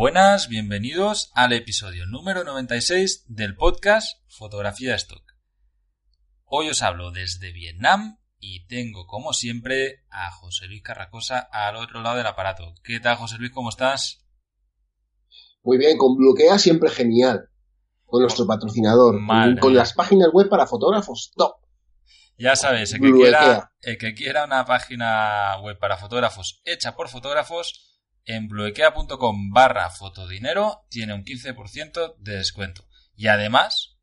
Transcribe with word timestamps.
Buenas, 0.00 0.46
bienvenidos 0.46 1.32
al 1.34 1.52
episodio 1.52 2.06
número 2.06 2.44
96 2.44 3.24
del 3.26 3.56
podcast 3.56 4.20
Fotografía 4.28 4.94
Stock. 4.94 5.24
Hoy 6.44 6.68
os 6.68 6.82
hablo 6.82 7.10
desde 7.10 7.50
Vietnam 7.50 8.20
y 8.38 8.64
tengo 8.68 9.08
como 9.08 9.32
siempre 9.32 10.04
a 10.08 10.30
José 10.30 10.68
Luis 10.68 10.84
Carracosa 10.84 11.40
al 11.50 11.74
otro 11.74 12.00
lado 12.00 12.16
del 12.16 12.28
aparato. 12.28 12.74
¿Qué 12.84 13.00
tal 13.00 13.16
José 13.16 13.38
Luis? 13.38 13.50
¿Cómo 13.50 13.70
estás? 13.70 14.24
Muy 15.64 15.78
bien, 15.78 15.98
con 15.98 16.16
Bloquea 16.16 16.60
siempre 16.60 16.90
genial. 16.90 17.50
Con 18.06 18.22
nuestro 18.22 18.46
patrocinador. 18.46 19.18
con, 19.58 19.74
las 19.74 19.94
páginas 19.94 20.28
web 20.32 20.48
para 20.48 20.68
fotógrafos 20.68 21.32
top. 21.34 21.56
Ya 22.38 22.54
sabes, 22.54 22.92
el 22.92 23.00
que, 23.00 23.10
quiera, 23.10 23.72
el 23.80 23.98
que 23.98 24.14
quiera 24.14 24.44
una 24.44 24.64
página 24.64 25.60
web 25.60 25.76
para 25.76 25.96
fotógrafos 25.96 26.62
hecha 26.64 26.94
por 26.94 27.08
fotógrafos, 27.08 27.87
en 28.28 28.46
bluequea.com 28.46 29.50
barra 29.50 29.88
fotodinero 29.88 30.86
tiene 30.90 31.14
un 31.14 31.24
15% 31.24 32.16
de 32.18 32.36
descuento. 32.36 32.86
Y 33.16 33.28
además, 33.28 33.96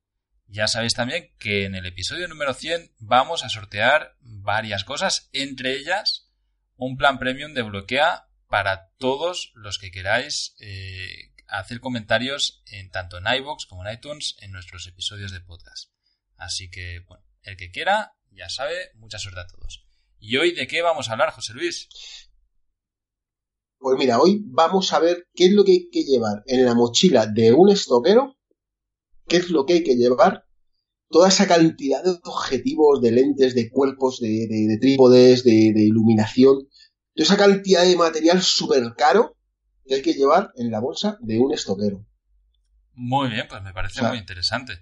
ya 0.47 0.67
sabéis 0.67 0.95
también 0.95 1.31
que 1.37 1.65
en 1.65 1.75
el 1.75 1.85
episodio 1.85 2.27
número 2.27 2.55
100 2.55 2.95
vamos 2.97 3.43
a 3.43 3.49
sortear 3.49 4.17
varias 4.19 4.83
cosas, 4.83 5.29
entre 5.31 5.73
ellas 5.73 6.31
un 6.75 6.97
plan 6.97 7.19
premium 7.19 7.53
de 7.53 7.61
bloquea 7.61 8.27
para 8.47 8.89
todos 8.97 9.51
los 9.53 9.77
que 9.77 9.91
queráis 9.91 10.55
eh, 10.59 11.31
hacer 11.47 11.79
comentarios 11.79 12.63
en 12.65 12.89
tanto 12.89 13.19
en 13.19 13.27
iVoox 13.27 13.67
como 13.67 13.85
en 13.85 13.93
iTunes 13.93 14.37
en 14.41 14.51
nuestros 14.51 14.87
episodios 14.87 15.31
de 15.31 15.41
podcast. 15.41 15.91
Así 16.35 16.71
que, 16.71 16.99
bueno, 17.07 17.23
el 17.43 17.57
que 17.57 17.69
quiera, 17.69 18.15
ya 18.31 18.49
sabe, 18.49 18.89
mucha 18.95 19.19
suerte 19.19 19.41
a 19.41 19.47
todos. 19.47 19.85
¿Y 20.17 20.37
hoy 20.37 20.51
de 20.51 20.65
qué 20.65 20.81
vamos 20.81 21.09
a 21.09 21.11
hablar, 21.11 21.29
José 21.29 21.53
Luis? 21.53 22.24
Pues 23.77 23.97
mira, 23.99 24.19
hoy 24.19 24.41
vamos 24.47 24.93
a 24.93 24.99
ver 24.99 25.27
qué 25.33 25.45
es 25.45 25.51
lo 25.51 25.63
que 25.63 25.71
hay 25.71 25.89
que 25.89 26.03
llevar 26.03 26.43
en 26.47 26.65
la 26.65 26.73
mochila 26.73 27.27
de 27.27 27.53
un 27.53 27.69
estoquero, 27.69 28.35
qué 29.27 29.37
es 29.37 29.49
lo 29.49 29.65
que 29.65 29.73
hay 29.73 29.83
que 29.83 29.95
llevar, 29.95 30.45
toda 31.09 31.29
esa 31.29 31.47
cantidad 31.47 32.03
de 32.03 32.17
objetivos, 32.23 33.01
de 33.01 33.11
lentes, 33.11 33.55
de 33.55 33.69
cuerpos, 33.69 34.19
de, 34.19 34.77
trípodes, 34.81 35.43
de, 35.43 35.73
iluminación, 35.75 36.67
toda 37.13 37.25
esa 37.25 37.37
cantidad 37.37 37.83
de 37.83 37.95
material 37.95 38.41
súper 38.41 38.93
caro 38.97 39.37
que 39.85 39.95
hay 39.95 40.01
que 40.01 40.13
llevar 40.13 40.51
en 40.55 40.71
la 40.71 40.79
bolsa 40.79 41.17
de 41.21 41.39
un 41.39 41.53
estoquero. 41.53 42.05
Muy 42.93 43.29
bien, 43.29 43.45
pues 43.47 43.61
me 43.61 43.73
parece 43.73 44.01
muy 44.01 44.17
interesante. 44.17 44.73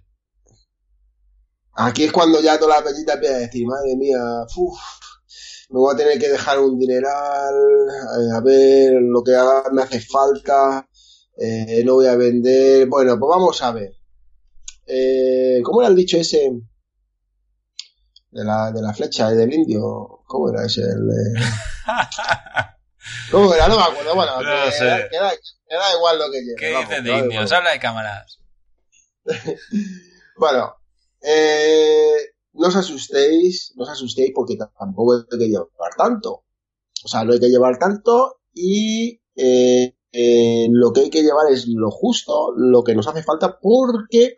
Aquí 1.76 2.04
es 2.04 2.12
cuando 2.12 2.40
ya 2.42 2.60
toda 2.60 2.80
la 2.80 2.84
peñita 2.84 3.14
empieza 3.14 3.36
a 3.36 3.40
decir, 3.40 3.66
madre 3.66 3.96
mía, 3.98 4.20
uff, 4.56 4.80
me 5.74 5.80
voy 5.80 5.94
a 5.96 5.98
tener 5.98 6.20
que 6.20 6.30
dejar 6.30 6.60
un 6.60 6.78
dineral, 6.78 7.56
eh, 7.56 8.30
a 8.36 8.42
ver 8.42 8.94
lo 9.02 9.24
que 9.24 9.36
haga, 9.36 9.64
me 9.72 9.82
hace 9.82 10.00
falta, 10.00 10.88
eh, 11.36 11.82
no 11.84 11.96
voy 11.96 12.06
a 12.06 12.16
vender. 12.16 12.86
Bueno, 12.86 13.18
pues 13.18 13.28
vamos 13.28 13.60
a 13.64 13.72
ver. 13.72 13.92
Eh, 14.86 15.62
¿Cómo 15.64 15.82
era 15.82 15.90
el 15.90 15.96
dicho 15.96 16.18
ese? 16.18 16.52
De 18.30 18.44
la, 18.44 18.72
de 18.72 18.84
la 18.84 18.94
flecha 18.94 19.32
y 19.32 19.36
del 19.36 19.52
indio. 19.52 20.22
¿Cómo 20.28 20.52
era 20.52 20.64
ese? 20.64 20.84
¿Cómo 23.32 23.52
era? 23.52 23.68
No 23.68 23.78
me 23.78 23.84
acuerdo. 23.84 24.14
Bueno, 24.14 24.44
no 24.44 24.72
sé. 24.72 25.08
queda, 25.10 25.34
igual 25.98 26.20
lo 26.20 26.30
que 26.30 26.42
lleva. 26.42 26.60
¿Qué 26.60 26.70
dices 26.70 27.04
de 27.04 27.18
indios? 27.18 27.52
Habla 27.52 27.72
de 27.72 27.80
cámaras. 27.80 28.38
bueno, 30.38 30.76
eh, 31.20 32.33
no 32.54 32.68
os 32.68 32.76
asustéis, 32.76 33.74
no 33.76 33.84
os 33.84 33.90
asustéis 33.90 34.32
porque 34.34 34.58
tampoco 34.58 35.14
hay 35.14 35.40
que 35.40 35.48
llevar 35.48 35.94
tanto. 35.98 36.44
O 37.04 37.08
sea, 37.08 37.24
no 37.24 37.34
hay 37.34 37.40
que 37.40 37.50
llevar 37.50 37.78
tanto 37.80 38.38
y 38.54 39.22
eh, 39.36 39.96
eh, 40.12 40.68
lo 40.70 40.94
que 40.94 41.02
hay 41.02 41.10
que 41.10 41.24
llevar 41.24 41.52
es 41.52 41.68
lo 41.68 41.90
justo, 41.90 42.54
lo 42.56 42.84
que 42.84 42.96
nos 42.96 43.08
hace 43.08 43.24
falta 43.24 43.60
porque 43.60 44.38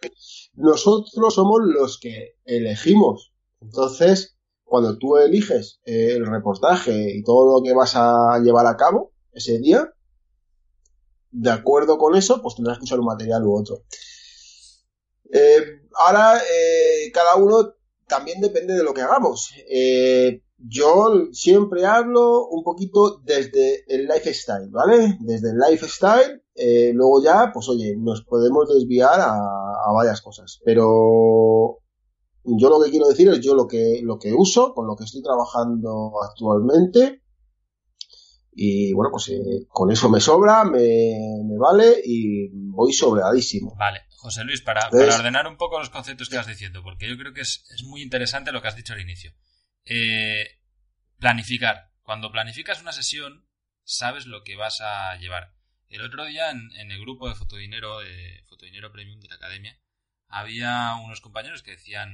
nosotros 0.53 1.33
somos 1.33 1.59
los 1.63 1.99
que 1.99 2.37
elegimos. 2.45 3.33
Entonces, 3.61 4.37
cuando 4.63 4.97
tú 4.97 5.17
eliges 5.17 5.81
eh, 5.85 6.13
el 6.15 6.25
reportaje 6.25 7.15
y 7.15 7.23
todo 7.23 7.57
lo 7.57 7.63
que 7.63 7.73
vas 7.73 7.93
a 7.95 8.39
llevar 8.41 8.65
a 8.67 8.77
cabo 8.77 9.11
ese 9.33 9.59
día, 9.59 9.93
de 11.31 11.51
acuerdo 11.51 11.97
con 11.97 12.15
eso, 12.15 12.41
pues 12.41 12.55
tendrás 12.55 12.77
que 12.77 12.85
usar 12.85 12.99
un 12.99 13.07
material 13.07 13.43
u 13.43 13.59
otro. 13.59 13.83
ahora, 15.97 16.41
cada 17.13 17.35
uno 17.35 17.75
también 18.07 18.41
depende 18.41 18.73
de 18.73 18.83
lo 18.83 18.93
que 18.93 19.01
hagamos. 19.01 19.51
Eh, 19.69 20.41
yo 20.57 21.27
siempre 21.31 21.85
hablo 21.85 22.47
un 22.47 22.63
poquito 22.63 23.19
desde 23.23 23.83
el 23.87 24.07
lifestyle, 24.07 24.69
¿vale? 24.69 25.17
Desde 25.21 25.51
el 25.51 25.57
lifestyle, 25.57 26.43
eh, 26.55 26.91
luego 26.93 27.21
ya, 27.21 27.51
pues 27.53 27.67
oye, 27.69 27.95
nos 27.97 28.23
podemos 28.23 28.67
desviar 28.73 29.19
a, 29.19 29.91
varias 29.93 30.21
cosas. 30.21 30.59
Pero 30.63 31.79
yo 32.43 32.69
lo 32.69 32.81
que 32.81 32.89
quiero 32.89 33.07
decir 33.07 33.29
es 33.29 33.41
yo 33.41 33.53
lo 33.55 33.67
que, 33.67 33.99
lo 34.01 34.17
que 34.17 34.33
uso, 34.33 34.73
con 34.73 34.87
lo 34.87 34.95
que 34.95 35.03
estoy 35.03 35.21
trabajando 35.21 36.13
actualmente. 36.23 37.21
Y 38.57 38.93
bueno, 38.93 39.11
pues 39.11 39.27
eh, 39.29 39.67
con 39.67 39.91
eso 39.91 40.09
me 40.09 40.21
sobra, 40.21 40.63
me, 40.63 41.43
me, 41.43 41.57
vale 41.57 42.01
y 42.03 42.47
voy 42.69 42.93
sobradísimo. 42.93 43.75
Vale. 43.77 44.04
José 44.17 44.43
Luis, 44.43 44.61
para, 44.61 44.89
ordenar 44.89 45.47
un 45.47 45.57
poco 45.57 45.79
los 45.79 45.89
conceptos 45.89 46.29
que 46.29 46.37
vas 46.37 46.47
diciendo, 46.47 46.83
porque 46.83 47.07
yo 47.07 47.17
creo 47.17 47.33
que 47.33 47.41
es, 47.41 47.63
muy 47.83 48.01
interesante 48.01 48.51
lo 48.51 48.61
que 48.61 48.67
has 48.67 48.75
dicho 48.75 48.93
al 48.93 49.01
inicio. 49.01 49.33
Eh, 49.85 50.59
planificar. 51.17 51.91
Cuando 52.01 52.31
planificas 52.31 52.81
una 52.81 52.91
sesión, 52.91 53.47
sabes 53.83 54.25
lo 54.25 54.43
que 54.43 54.55
vas 54.55 54.81
a 54.81 55.15
llevar. 55.17 55.53
El 55.89 56.01
otro 56.01 56.25
día 56.25 56.49
en, 56.49 56.91
el 56.91 56.99
grupo 56.99 57.29
de 57.29 57.35
Fotodinero, 57.35 57.99
de 57.99 58.43
Fotodinero 58.47 58.91
Premium 58.91 59.19
de 59.19 59.27
la 59.27 59.35
Academia, 59.35 59.79
había 60.27 60.95
unos 60.95 61.21
compañeros 61.21 61.61
que 61.61 61.71
decían 61.71 62.11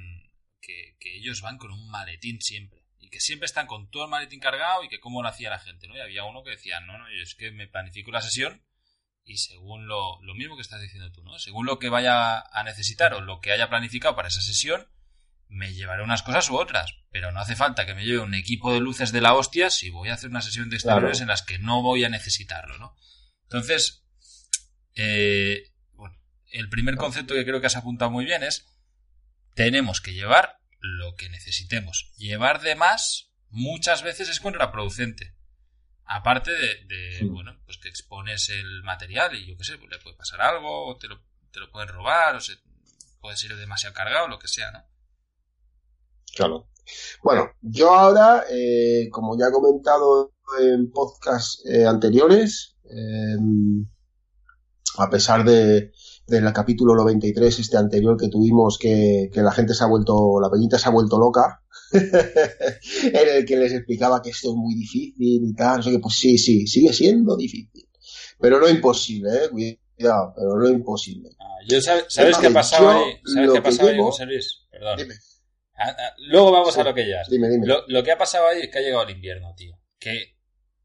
que, 0.61 0.97
ellos 0.99 1.41
van 1.41 1.57
con 1.57 1.71
un 1.71 1.89
maletín 1.89 2.41
siempre. 2.41 2.85
Y 2.99 3.09
que 3.09 3.19
siempre 3.19 3.45
están 3.45 3.67
con 3.67 3.89
todo 3.89 4.05
el 4.05 4.11
maletín 4.11 4.39
cargado 4.39 4.83
y 4.83 4.89
que 4.89 4.99
cómo 4.99 5.23
lo 5.23 5.29
hacía 5.29 5.49
la 5.49 5.59
gente, 5.59 5.87
¿no? 5.87 5.95
Y 5.95 6.01
había 6.01 6.23
uno 6.23 6.43
que 6.43 6.51
decía, 6.51 6.79
no, 6.81 6.97
no, 6.97 7.07
es 7.07 7.35
que 7.35 7.51
me 7.51 7.67
planifico 7.67 8.11
la 8.11 8.21
sesión 8.21 8.63
y 9.23 9.37
según 9.37 9.87
lo, 9.87 10.19
mismo 10.35 10.55
que 10.55 10.61
estás 10.61 10.81
diciendo 10.81 11.11
tú, 11.11 11.23
¿no? 11.23 11.37
Según 11.39 11.65
lo 11.65 11.79
que 11.79 11.89
vaya 11.89 12.39
a 12.39 12.63
necesitar 12.63 13.13
o 13.13 13.21
lo 13.21 13.39
que 13.39 13.51
haya 13.51 13.69
planificado 13.69 14.15
para 14.15 14.27
esa 14.27 14.41
sesión, 14.41 14.87
me 15.47 15.73
llevaré 15.73 16.03
unas 16.03 16.23
cosas 16.23 16.49
u 16.49 16.55
otras, 16.55 16.95
pero 17.11 17.31
no 17.31 17.39
hace 17.39 17.55
falta 17.55 17.85
que 17.85 17.93
me 17.93 18.05
lleve 18.05 18.19
un 18.19 18.33
equipo 18.33 18.73
de 18.73 18.79
luces 18.79 19.11
de 19.11 19.21
la 19.21 19.33
hostia 19.33 19.69
si 19.69 19.89
voy 19.89 20.09
a 20.09 20.13
hacer 20.13 20.29
una 20.29 20.41
sesión 20.41 20.69
de 20.69 20.77
exteriores 20.77 21.21
en 21.21 21.27
las 21.27 21.41
que 21.41 21.59
no 21.59 21.81
voy 21.81 22.03
a 22.05 22.09
necesitarlo, 22.09 22.77
¿no? 22.77 22.95
Entonces, 23.43 24.05
eh, 24.95 25.71
bueno, 25.93 26.15
el 26.51 26.69
primer 26.69 26.95
concepto 26.95 27.33
que 27.33 27.45
creo 27.45 27.59
que 27.59 27.67
has 27.67 27.75
apuntado 27.75 28.11
muy 28.11 28.25
bien 28.25 28.43
es 28.43 28.67
tenemos 29.53 29.99
que 29.99 30.13
llevar 30.13 30.57
lo 30.79 31.15
que 31.15 31.29
necesitemos. 31.29 32.11
Llevar 32.17 32.61
de 32.61 32.75
más 32.75 33.31
muchas 33.49 34.03
veces 34.03 34.29
es 34.29 34.39
contraproducente. 34.39 35.35
Aparte 36.13 36.51
de, 36.51 37.25
bueno, 37.29 37.53
pues 37.63 37.77
que 37.77 37.87
expones 37.87 38.49
el 38.49 38.83
material 38.83 39.33
y 39.33 39.47
yo 39.47 39.57
qué 39.57 39.63
sé, 39.63 39.77
pues 39.77 39.89
le 39.89 39.99
puede 39.99 40.17
pasar 40.17 40.41
algo, 40.41 40.87
o 40.87 40.97
te 40.97 41.07
lo, 41.07 41.21
te 41.53 41.61
lo 41.61 41.71
pueden 41.71 41.87
robar, 41.87 42.35
o 42.35 42.41
se, 42.41 42.53
puede 43.21 43.37
ser 43.37 43.55
demasiado 43.55 43.95
cargado, 43.95 44.27
lo 44.27 44.37
que 44.37 44.49
sea, 44.49 44.71
¿no? 44.71 44.83
Claro. 46.35 46.67
Bueno, 47.23 47.51
yo 47.61 47.93
ahora, 47.95 48.43
eh, 48.51 49.07
como 49.09 49.39
ya 49.39 49.47
he 49.47 49.51
comentado 49.53 50.33
en 50.59 50.91
podcasts 50.91 51.63
eh, 51.65 51.85
anteriores, 51.85 52.75
em, 52.83 53.85
a 54.97 55.09
pesar 55.09 55.45
de, 55.45 55.93
del 56.27 56.51
capítulo 56.51 56.93
93, 56.93 57.57
este 57.57 57.77
anterior 57.77 58.17
que 58.17 58.27
tuvimos, 58.27 58.77
que, 58.77 59.29
que 59.31 59.41
la 59.41 59.53
gente 59.53 59.73
se 59.73 59.85
ha 59.85 59.87
vuelto, 59.87 60.41
la 60.41 60.49
peñita 60.49 60.77
se 60.77 60.89
ha 60.89 60.91
vuelto 60.91 61.17
loca, 61.17 61.63
en 63.03 63.37
el 63.37 63.45
que 63.45 63.57
les 63.57 63.73
explicaba 63.73 64.21
que 64.21 64.29
esto 64.29 64.49
es 64.49 64.55
muy 64.55 64.75
difícil 64.75 65.13
y 65.17 65.53
tal, 65.53 65.77
no 65.77 65.83
sé 65.83 65.99
pues 65.99 66.15
sí, 66.15 66.37
sí, 66.37 66.67
sigue 66.67 66.93
siendo 66.93 67.35
difícil. 67.37 67.87
Pero 68.39 68.59
no 68.59 68.67
imposible, 68.69 69.29
eh, 69.45 69.79
cuidado, 69.95 70.33
pero 70.35 70.57
no 70.57 70.69
imposible. 70.69 71.29
Ah, 71.39 71.79
¿Sabes 72.07 72.37
qué 72.37 72.47
ha 72.47 72.53
pasado 72.53 72.89
ahí? 72.89 73.13
¿Sabes 73.25 73.51
qué 73.51 73.57
ha 73.57 73.63
pasado 73.63 73.89
ahí, 73.89 73.97
José 73.97 74.25
Luis? 74.25 74.65
Perdón. 74.69 74.97
Dime. 74.97 75.15
Ah, 75.75 75.95
ah, 75.97 76.15
luego 76.17 76.51
vamos 76.51 76.77
a 76.77 76.83
lo 76.83 76.93
que 76.93 77.07
ya. 77.07 77.21
Dime, 77.29 77.49
dime. 77.49 77.65
Lo, 77.65 77.83
lo, 77.87 78.03
que 78.03 78.11
ha 78.11 78.17
pasado 78.17 78.47
ahí 78.47 78.61
es 78.61 78.69
que 78.69 78.79
ha 78.79 78.81
llegado 78.81 79.03
el 79.03 79.11
invierno, 79.11 79.53
tío. 79.55 79.79
Que 79.99 80.35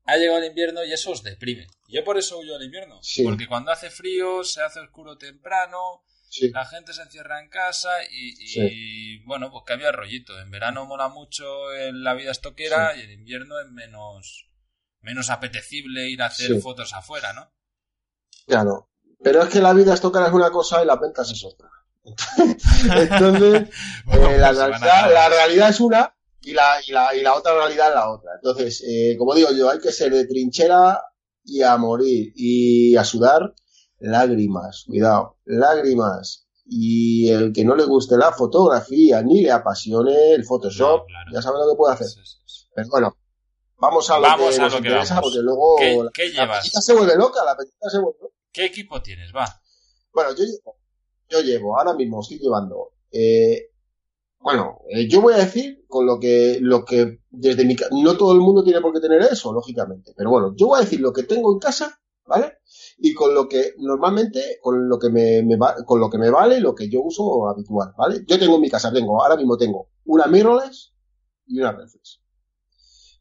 ha 0.04 0.16
llegado 0.16 0.38
el 0.38 0.46
invierno 0.46 0.84
y 0.84 0.92
eso 0.92 1.10
os 1.10 1.22
deprime. 1.22 1.66
Yo 1.88 2.04
por 2.04 2.16
eso 2.16 2.38
huyo 2.38 2.56
al 2.56 2.62
invierno. 2.62 3.00
Porque 3.25 3.46
cuando 3.46 3.72
hace 3.72 3.90
frío, 3.90 4.44
se 4.44 4.62
hace 4.62 4.80
oscuro 4.80 5.19
temprano, 5.19 6.04
la 6.52 6.64
gente 6.64 6.92
se 6.92 7.02
encierra 7.02 7.40
en 7.40 7.48
casa 7.48 7.90
y, 8.10 9.18
bueno, 9.24 9.50
pues 9.50 9.64
cambia 9.66 9.88
el 9.88 9.94
rollito. 9.94 10.38
En 10.38 10.50
verano 10.50 10.86
mola 10.86 11.08
mucho 11.08 11.72
en 11.74 12.02
la 12.02 12.14
vida 12.14 12.30
estoquera 12.30 12.96
y 12.96 13.02
en 13.02 13.10
invierno 13.10 13.60
es 13.60 13.68
menos, 13.70 14.48
menos 15.00 15.30
apetecible 15.30 16.08
ir 16.08 16.22
a 16.22 16.26
hacer 16.26 16.60
fotos 16.60 16.94
afuera, 16.94 17.32
¿no? 17.32 17.52
Claro. 18.46 18.90
Pero 19.22 19.42
es 19.42 19.48
que 19.48 19.60
la 19.60 19.72
vida 19.72 19.94
estoquera 19.94 20.26
es 20.26 20.32
una 20.32 20.50
cosa 20.50 20.82
y 20.82 20.86
las 20.86 21.00
ventas 21.00 21.30
es 21.30 21.44
otra. 21.44 21.70
Entonces, 22.96 23.62
eh, 24.12 24.38
la, 24.38 24.52
pues 24.52 24.80
la, 24.80 25.28
realidad 25.28 25.70
es 25.70 25.80
una 25.80 26.14
y 26.42 26.52
la, 26.52 26.76
y 26.86 26.92
la, 26.92 27.14
y 27.14 27.22
la 27.22 27.34
otra 27.34 27.54
realidad 27.54 27.88
es 27.88 27.94
la 27.94 28.10
otra. 28.10 28.30
Entonces, 28.36 28.84
eh, 28.86 29.16
como 29.18 29.34
digo 29.34 29.50
yo, 29.52 29.70
hay 29.70 29.80
que 29.80 29.90
ser 29.90 30.12
de 30.12 30.26
trinchera 30.26 31.02
y 31.44 31.62
a 31.62 31.76
morir 31.76 32.32
y 32.36 32.96
a 32.96 33.04
sudar 33.04 33.54
lágrimas, 33.98 34.84
cuidado, 34.87 35.37
lágrimas. 35.44 36.43
Y 36.69 37.28
el 37.31 37.52
que 37.52 37.64
no 37.64 37.76
le 37.76 37.84
guste 37.84 38.16
la 38.16 38.32
fotografía 38.32 39.22
ni 39.22 39.43
le 39.43 39.52
apasione 39.52 40.32
el 40.32 40.44
Photoshop, 40.44 41.06
ya 41.32 41.40
sabe 41.40 41.58
lo 41.58 41.70
que 41.70 41.76
puede 41.76 41.94
hacer. 41.94 42.08
Pero 42.75 42.88
bueno, 42.90 43.16
vamos 43.78 44.10
a 44.10 44.16
lo 44.16 44.22
vamos 44.22 44.56
que 44.56 44.60
a 44.60 44.64
lo 44.64 44.70
que 44.70 44.76
interesa, 44.78 45.14
vamos. 45.14 45.31
porque 45.31 45.43
luego 45.44 45.76
¿Qué- 45.78 45.96
la, 46.02 46.10
qué 46.12 46.32
la 46.32 46.60
se 46.81 46.93
vuelve 46.94 47.14
loca, 47.16 47.44
la 47.44 47.56
se 47.90 47.98
vuelve 48.00 48.19
loca. 48.20 48.34
¿Qué 48.52 48.64
equipo 48.64 49.00
tienes? 49.00 49.32
Va. 49.34 49.46
Bueno, 50.12 50.31
yo 50.34 50.44
llevo, 50.44 50.76
yo 51.28 51.40
llevo, 51.40 51.78
ahora 51.78 51.94
mismo 51.94 52.20
estoy 52.20 52.38
llevando, 52.40 52.94
eh, 53.12 53.70
bueno, 54.40 54.81
eh, 54.88 55.06
yo 55.08 55.20
voy 55.20 55.34
a 55.34 55.38
decir 55.38 55.84
con 55.87 56.04
lo 56.06 56.19
que, 56.19 56.58
lo 56.60 56.84
que 56.84 57.20
desde 57.31 57.64
mi 57.64 57.76
no 58.02 58.16
todo 58.16 58.32
el 58.32 58.40
mundo 58.40 58.64
tiene 58.64 58.81
por 58.81 58.92
qué 58.92 59.00
tener 59.00 59.20
eso, 59.22 59.52
lógicamente, 59.52 60.14
pero 60.16 60.31
bueno, 60.31 60.54
yo 60.56 60.66
voy 60.69 60.78
a 60.78 60.82
decir 60.84 61.00
lo 61.00 61.12
que 61.12 61.22
tengo 61.25 61.52
en 61.52 61.58
casa, 61.58 62.00
¿vale? 62.26 62.58
Y 62.99 63.14
con 63.14 63.34
lo 63.34 63.49
que 63.49 63.75
normalmente, 63.78 64.58
con 64.61 64.88
lo 64.88 64.99
que 64.99 65.08
me, 65.11 65.43
me 65.43 65.56
va- 65.56 65.76
con 65.84 66.00
lo 66.00 66.08
que 66.11 66.19
me 66.19 66.31
vale, 66.31 66.61
lo 66.61 66.75
que 66.75 66.88
yo 66.88 67.00
uso 67.02 67.49
habitual, 67.49 67.93
¿vale? 67.96 68.25
Yo 68.26 68.38
tengo 68.38 68.56
en 68.56 68.61
mi 68.62 68.70
casa, 68.70 68.93
tengo, 68.93 69.23
ahora 69.23 69.37
mismo 69.37 69.56
tengo 69.56 69.88
una 70.05 70.26
mirrorless 70.26 70.93
y 71.46 71.61
una 71.61 71.73
reflex. 71.73 72.20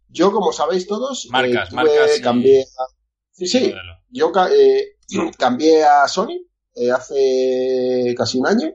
Yo, 0.10 0.32
como 0.32 0.52
sabéis 0.54 0.88
todos, 0.88 1.26
eh, 1.26 1.30
Marcas, 1.32 1.70
tuve- 1.70 1.76
marcas 1.76 2.18
y- 2.18 2.22
cambié 2.22 2.62
a- 2.64 2.88
sí, 3.32 3.48
sí, 3.48 3.60
Modelo. 3.70 3.94
yo 4.10 4.32
eh, 4.52 4.86
cambié 5.38 5.84
a 5.84 6.08
Sony 6.08 6.38
eh, 6.76 6.92
hace 6.92 8.14
casi 8.18 8.38
un 8.40 8.48
año, 8.48 8.68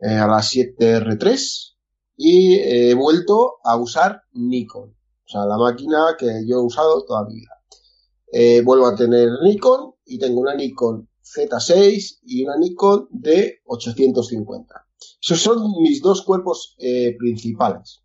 eh, 0.00 0.08
a 0.16 0.26
la 0.26 0.38
7R3, 0.42 1.76
y 2.16 2.54
eh, 2.56 2.90
he 2.90 2.94
vuelto 2.94 3.56
a 3.64 3.76
usar 3.76 4.22
Nikon. 4.32 4.90
O 4.90 5.28
sea, 5.28 5.46
la 5.46 5.56
máquina 5.56 6.16
que 6.18 6.26
yo 6.46 6.56
he 6.56 6.62
usado 6.64 7.04
toda 7.04 7.24
mi 7.26 7.34
vida. 7.36 7.61
Eh, 8.34 8.62
vuelvo 8.62 8.86
a 8.86 8.96
tener 8.96 9.28
Nikon 9.42 9.94
y 10.06 10.18
tengo 10.18 10.40
una 10.40 10.54
Nikon 10.54 11.06
Z6 11.22 12.20
y 12.22 12.44
una 12.44 12.56
Nikon 12.56 13.10
D850. 13.10 14.66
Esos 15.20 15.38
son 15.38 15.82
mis 15.82 16.00
dos 16.00 16.22
cuerpos 16.22 16.74
eh, 16.78 17.14
principales. 17.18 18.02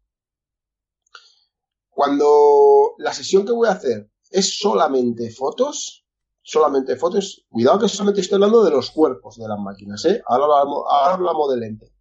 Cuando 1.90 2.96
la 2.98 3.14
sesión 3.14 3.46
que 3.46 3.54
voy 3.54 3.70
a 3.70 3.72
hacer 3.72 4.12
es 4.30 4.60
solamente 4.60 5.32
fotos, 5.32 6.06
solamente 6.42 6.98
fotos, 6.98 7.46
cuidado 7.50 7.80
que 7.80 7.88
solamente 7.88 8.20
estoy 8.20 8.36
hablando 8.36 8.66
de 8.66 8.72
los 8.72 8.92
cuerpos 8.92 9.38
de 9.38 9.48
las 9.48 9.60
máquinas, 9.60 10.04
¿eh? 10.04 10.22
Ahora 10.28 10.44
hablamos, 10.44 10.84
ahora 10.90 11.14
hablamos 11.14 11.52
de 11.52 11.58
lente. 11.58 11.94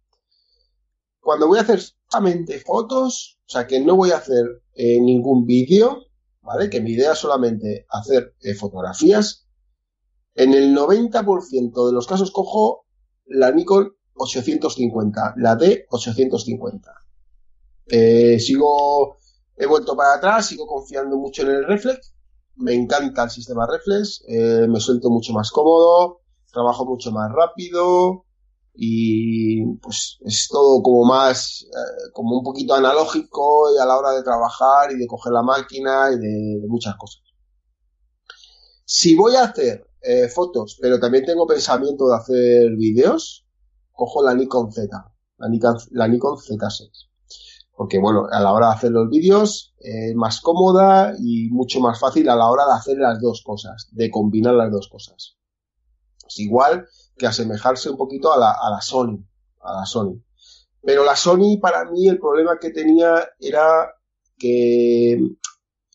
Cuando 1.21 1.47
voy 1.47 1.59
a 1.59 1.61
hacer 1.61 1.81
solamente 2.09 2.59
fotos, 2.59 3.39
o 3.47 3.49
sea 3.49 3.65
que 3.65 3.79
no 3.79 3.95
voy 3.95 4.11
a 4.11 4.17
hacer 4.17 4.63
eh, 4.73 4.99
ningún 4.99 5.45
vídeo, 5.45 6.06
¿vale? 6.47 6.69
Que 6.69 6.79
mi 6.79 6.91
idea 6.91 7.11
es 7.11 7.19
solamente 7.19 7.85
hacer 7.89 8.33
eh, 8.39 8.55
fotografías. 8.55 9.45
En 10.33 10.53
el 10.53 10.73
90% 10.73 11.87
de 11.87 11.93
los 11.93 12.07
casos 12.07 12.31
cojo 12.31 12.85
la 13.25 13.51
Nikon 13.51 13.91
850, 14.15 15.33
la 15.37 15.57
D850. 15.57 16.81
Eh, 17.87 18.39
sigo, 18.39 19.17
he 19.57 19.65
vuelto 19.65 19.95
para 19.97 20.15
atrás, 20.15 20.45
sigo 20.47 20.65
confiando 20.65 21.17
mucho 21.17 21.41
en 21.41 21.49
el 21.49 21.65
reflex. 21.65 22.13
Me 22.55 22.73
encanta 22.73 23.25
el 23.25 23.29
sistema 23.29 23.67
reflex, 23.67 24.23
eh, 24.27 24.67
me 24.69 24.79
suelto 24.79 25.09
mucho 25.09 25.33
más 25.33 25.51
cómodo, 25.51 26.21
trabajo 26.51 26.85
mucho 26.85 27.11
más 27.11 27.29
rápido 27.31 28.25
y 28.79 29.65
pues 29.77 30.19
es 30.21 30.47
todo 30.47 30.83
como 30.83 31.03
más, 31.03 31.63
eh, 31.63 32.11
como 32.13 32.37
un 32.37 32.43
poquito 32.43 32.75
analógico 32.75 33.75
y 33.75 33.79
a 33.79 33.85
la 33.85 33.97
hora 33.97 34.11
de 34.11 34.21
trabajar 34.21 34.91
y 34.91 34.97
de 34.97 35.07
coger 35.07 35.33
la 35.33 35.41
máquina 35.41 36.11
y 36.13 36.19
de, 36.19 36.67
muchas 36.67 36.95
cosas. 36.95 37.23
Si 38.85 39.15
voy 39.15 39.35
a 39.35 39.45
hacer 39.45 39.83
eh, 40.01 40.27
fotos, 40.27 40.77
pero 40.79 40.99
también 40.99 41.25
tengo 41.25 41.47
pensamiento 41.47 42.07
de 42.07 42.17
hacer 42.17 42.75
vídeos, 42.75 43.47
cojo 43.91 44.23
la 44.23 44.35
Nikon 44.35 44.71
Z, 44.71 44.87
la 45.37 45.49
Nikon, 45.49 45.77
la 45.91 46.07
Nikon 46.07 46.37
Z6. 46.37 46.89
Porque 47.75 47.97
bueno, 47.97 48.27
a 48.31 48.39
la 48.39 48.53
hora 48.53 48.67
de 48.67 48.73
hacer 48.75 48.91
los 48.91 49.09
vídeos 49.09 49.73
es 49.79 50.15
más 50.15 50.39
cómoda 50.39 51.15
y 51.19 51.49
mucho 51.49 51.79
más 51.79 51.99
fácil 51.99 52.29
a 52.29 52.35
la 52.35 52.47
hora 52.47 52.65
de 52.67 52.73
hacer 52.73 52.97
las 52.97 53.19
dos 53.19 53.41
cosas, 53.43 53.87
de 53.91 54.11
combinar 54.11 54.53
las 54.53 54.71
dos 54.71 54.87
cosas. 54.87 55.35
Es 56.27 56.39
igual 56.39 56.87
que 57.17 57.27
asemejarse 57.27 57.89
un 57.89 57.97
poquito 57.97 58.31
a 58.33 58.37
la, 58.37 58.51
a 58.51 58.69
la 58.69 58.81
Sony, 58.81 59.17
a 59.61 59.73
la 59.73 59.85
Sony. 59.85 60.21
Pero 60.81 61.03
la 61.03 61.15
Sony 61.15 61.59
para 61.61 61.85
mí 61.85 62.07
el 62.07 62.19
problema 62.19 62.57
que 62.59 62.69
tenía 62.69 63.27
era 63.39 63.91
que 64.37 65.19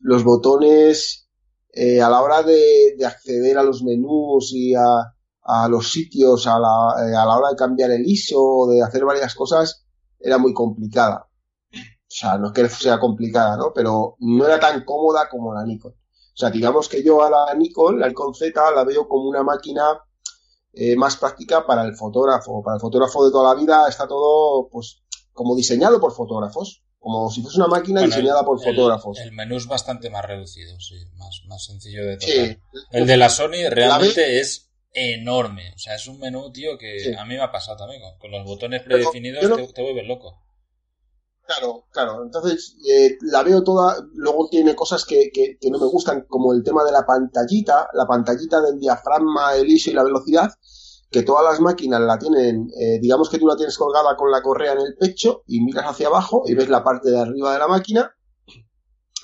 los 0.00 0.24
botones 0.24 1.28
eh, 1.72 2.02
a 2.02 2.10
la 2.10 2.20
hora 2.20 2.42
de, 2.42 2.94
de, 2.98 3.06
acceder 3.06 3.56
a 3.56 3.62
los 3.62 3.82
menús 3.82 4.52
y 4.52 4.74
a, 4.74 4.82
a 5.42 5.68
los 5.68 5.90
sitios, 5.90 6.46
a 6.46 6.58
la, 6.58 7.08
eh, 7.08 7.16
a 7.16 7.24
la 7.24 7.36
hora 7.36 7.48
de 7.50 7.56
cambiar 7.56 7.90
el 7.90 8.06
ISO, 8.06 8.68
de 8.70 8.82
hacer 8.82 9.04
varias 9.04 9.34
cosas, 9.34 9.86
era 10.20 10.38
muy 10.38 10.52
complicada. 10.52 11.28
O 11.72 12.14
sea, 12.14 12.36
no 12.36 12.48
es 12.48 12.52
que 12.52 12.68
sea 12.68 12.98
complicada, 13.00 13.56
¿no? 13.56 13.72
Pero 13.74 14.16
no 14.20 14.44
era 14.44 14.60
tan 14.60 14.84
cómoda 14.84 15.28
como 15.30 15.54
la 15.54 15.64
Nikon. 15.64 15.92
O 15.92 16.36
sea, 16.36 16.50
digamos 16.50 16.88
que 16.88 17.02
yo 17.02 17.22
a 17.22 17.30
la 17.30 17.54
Nikon, 17.54 17.98
la 17.98 18.08
Nikon 18.08 18.34
Z, 18.34 18.70
la 18.72 18.84
veo 18.84 19.08
como 19.08 19.28
una 19.28 19.42
máquina 19.42 19.82
eh, 20.74 20.96
más 20.96 21.16
práctica 21.16 21.66
para 21.66 21.82
el 21.84 21.94
fotógrafo. 21.94 22.62
Para 22.62 22.76
el 22.76 22.80
fotógrafo 22.80 23.24
de 23.24 23.30
toda 23.32 23.54
la 23.54 23.60
vida 23.60 23.86
está 23.88 24.06
todo, 24.06 24.68
pues, 24.70 25.02
como 25.32 25.54
diseñado 25.56 26.00
por 26.00 26.12
fotógrafos. 26.12 26.82
Como 26.98 27.28
si 27.32 27.42
fuese 27.42 27.58
una 27.58 27.66
máquina 27.66 28.00
Bueno, 28.00 28.14
diseñada 28.14 28.40
el- 28.40 28.46
por 28.46 28.58
el- 28.60 28.64
fotógrafos. 28.64 29.18
El, 29.18 29.32
menú 29.32 29.56
es 29.56 29.66
bastante 29.66 30.08
más 30.08 30.24
reducido, 30.24 30.78
sí, 30.78 30.94
más, 31.16 31.42
más 31.48 31.64
sencillo 31.64 32.06
de 32.06 32.16
tocar. 32.16 32.34
Sí. 32.34 32.56
El 32.92 33.06
de 33.08 33.16
la 33.16 33.28
Sony 33.28 33.68
realmente 33.70 34.38
es 34.38 34.70
enorme. 34.92 35.72
O 35.74 35.78
sea, 35.78 35.96
es 35.96 36.06
un 36.06 36.20
menú, 36.20 36.52
tío, 36.52 36.78
que 36.78 37.00
Sí. 37.00 37.12
a 37.12 37.24
mí 37.24 37.34
me 37.34 37.40
ha 37.42 37.50
pasado 37.50 37.76
también. 37.78 38.02
Con, 38.20 38.30
los 38.30 38.44
botones 38.44 38.82
predefinidos 38.82 39.42
yo 39.42 39.48
no- 39.48 39.56
te, 39.56 39.66
te 39.72 39.82
vuelves 39.82 40.06
loco. 40.06 40.38
Claro, 41.58 41.86
claro. 41.90 42.22
Entonces, 42.22 42.76
eh, 42.88 43.16
la 43.22 43.42
veo 43.42 43.62
toda. 43.62 43.96
Luego 44.14 44.48
tiene 44.50 44.74
cosas 44.74 45.04
que, 45.04 45.30
que, 45.32 45.58
que 45.60 45.70
no 45.70 45.78
me 45.78 45.86
gustan, 45.86 46.24
como 46.28 46.52
el 46.52 46.62
tema 46.62 46.84
de 46.84 46.92
la 46.92 47.04
pantallita, 47.04 47.88
la 47.94 48.06
pantallita 48.06 48.60
del 48.60 48.78
diafragma, 48.78 49.54
el 49.56 49.68
ISO 49.68 49.90
y 49.90 49.94
la 49.94 50.04
velocidad, 50.04 50.50
que 51.10 51.22
todas 51.22 51.44
las 51.44 51.60
máquinas 51.60 52.00
la 52.00 52.18
tienen, 52.18 52.70
eh, 52.80 52.98
digamos 53.00 53.28
que 53.28 53.38
tú 53.38 53.46
la 53.46 53.56
tienes 53.56 53.76
colgada 53.76 54.16
con 54.16 54.30
la 54.30 54.40
correa 54.40 54.72
en 54.72 54.80
el 54.80 54.94
pecho 54.98 55.42
y 55.46 55.60
miras 55.60 55.84
hacia 55.86 56.06
abajo 56.06 56.42
y 56.46 56.54
ves 56.54 56.68
la 56.70 56.82
parte 56.82 57.10
de 57.10 57.20
arriba 57.20 57.52
de 57.52 57.58
la 57.58 57.68
máquina. 57.68 58.14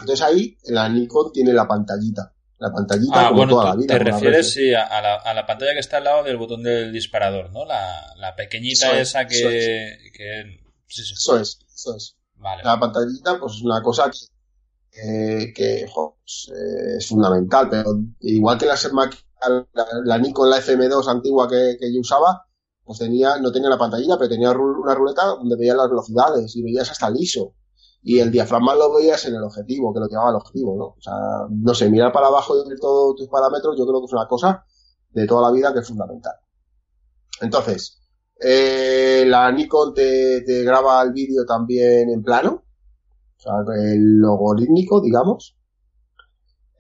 Entonces 0.00 0.25
ahí 0.25 0.56
la 0.64 0.88
Nikon 0.88 1.32
tiene 1.32 1.52
la 1.52 1.66
pantallita. 1.66 2.35
La 2.58 2.73
pantallita 2.73 3.12
Ah, 3.14 3.28
como 3.28 3.38
bueno, 3.38 3.52
toda 3.52 3.64
la 3.66 3.76
vida. 3.76 3.87
te 3.99 4.04
refieres 4.04 4.52
sí, 4.52 4.75
a, 4.75 5.00
la, 5.00 5.14
a 5.14 5.32
la 5.32 5.47
pantalla 5.47 5.73
que 5.75 5.78
está 5.80 5.99
al 5.99 6.04
lado 6.04 6.25
del 6.25 6.37
botón 6.37 6.62
del 6.62 6.92
disparador, 6.92 7.52
¿no? 7.52 7.64
La, 7.64 8.14
la 8.16 8.35
pequeñita 8.35 8.88
Eso 8.90 8.97
es, 8.97 9.08
esa 9.08 9.26
que, 9.26 9.38
eso 9.38 9.49
que... 9.49 10.42
Sí, 10.88 11.04
sí. 11.04 11.14
Eso 11.14 11.38
es, 11.38 11.61
eso 11.75 11.97
es. 11.97 12.17
Vale. 12.38 12.62
La 12.62 12.78
pantallita, 12.78 13.38
pues 13.38 13.54
es 13.54 13.62
una 13.62 13.83
cosa 13.83 14.11
que, 14.90 15.87
jo, 15.92 16.16
pues, 16.21 16.50
eh, 16.54 16.97
es 16.99 17.07
fundamental, 17.07 17.68
pero 17.71 17.99
igual 18.21 18.59
que 18.59 18.66
máquinas, 18.92 19.25
la, 19.73 19.87
la 20.04 20.18
Nikon, 20.18 20.50
la 20.50 20.59
FM2 20.59 21.09
antigua 21.09 21.49
que, 21.49 21.78
yo 21.92 22.00
usaba, 22.00 22.45
pues 22.85 22.99
tenía, 22.99 23.38
no 23.38 23.52
tenía 23.52 23.68
la 23.68 23.78
pantallita, 23.78 24.16
pero 24.18 24.30
tenía 24.30 24.50
una 24.50 24.95
ruleta 24.95 25.26
donde 25.26 25.57
veías 25.57 25.76
las 25.76 25.88
velocidades 25.88 26.57
y 26.57 26.62
veías 26.62 26.90
hasta 26.90 27.09
el 27.09 27.16
ISO. 27.18 27.54
Y 28.02 28.21
el 28.21 28.30
diafragma 28.30 28.75
lo 28.75 28.95
veías 28.95 29.25
en 29.26 29.35
el 29.35 29.42
objetivo, 29.42 29.92
que 29.92 30.00
lo 30.00 30.07
llevaba 30.07 30.30
el 30.30 30.37
objetivo, 30.37 30.76
¿no? 30.76 30.85
O 30.85 31.00
sea, 31.00 31.14
no 31.50 31.75
sé, 31.75 31.90
mirar 31.90 32.12
para 32.12 32.28
abajo 32.28 32.54
y 32.57 32.68
ver 32.68 32.78
todos 32.78 33.16
tus 33.16 33.28
parámetros, 33.28 33.76
yo 33.76 33.87
creo 33.87 34.00
que 34.00 34.07
es 34.07 34.12
una 34.12 34.26
cosa 34.26 34.64
de 35.11 35.26
toda 35.26 35.50
la 35.50 35.54
vida 35.54 35.73
que 35.73 35.80
es 35.80 35.88
fundamental. 35.88 36.35
Entonces, 37.40 37.99
eh, 38.40 39.25
la 39.26 39.50
Nikon 39.50 39.95
te, 39.95 40.42
graba 40.64 41.02
el 41.02 41.12
vídeo 41.12 41.45
también 41.45 42.09
en 42.11 42.23
plano, 42.23 42.64
o 43.37 43.40
sea, 43.40 43.52
el 43.76 44.18
logarítmico, 44.18 45.00
digamos. 45.00 45.57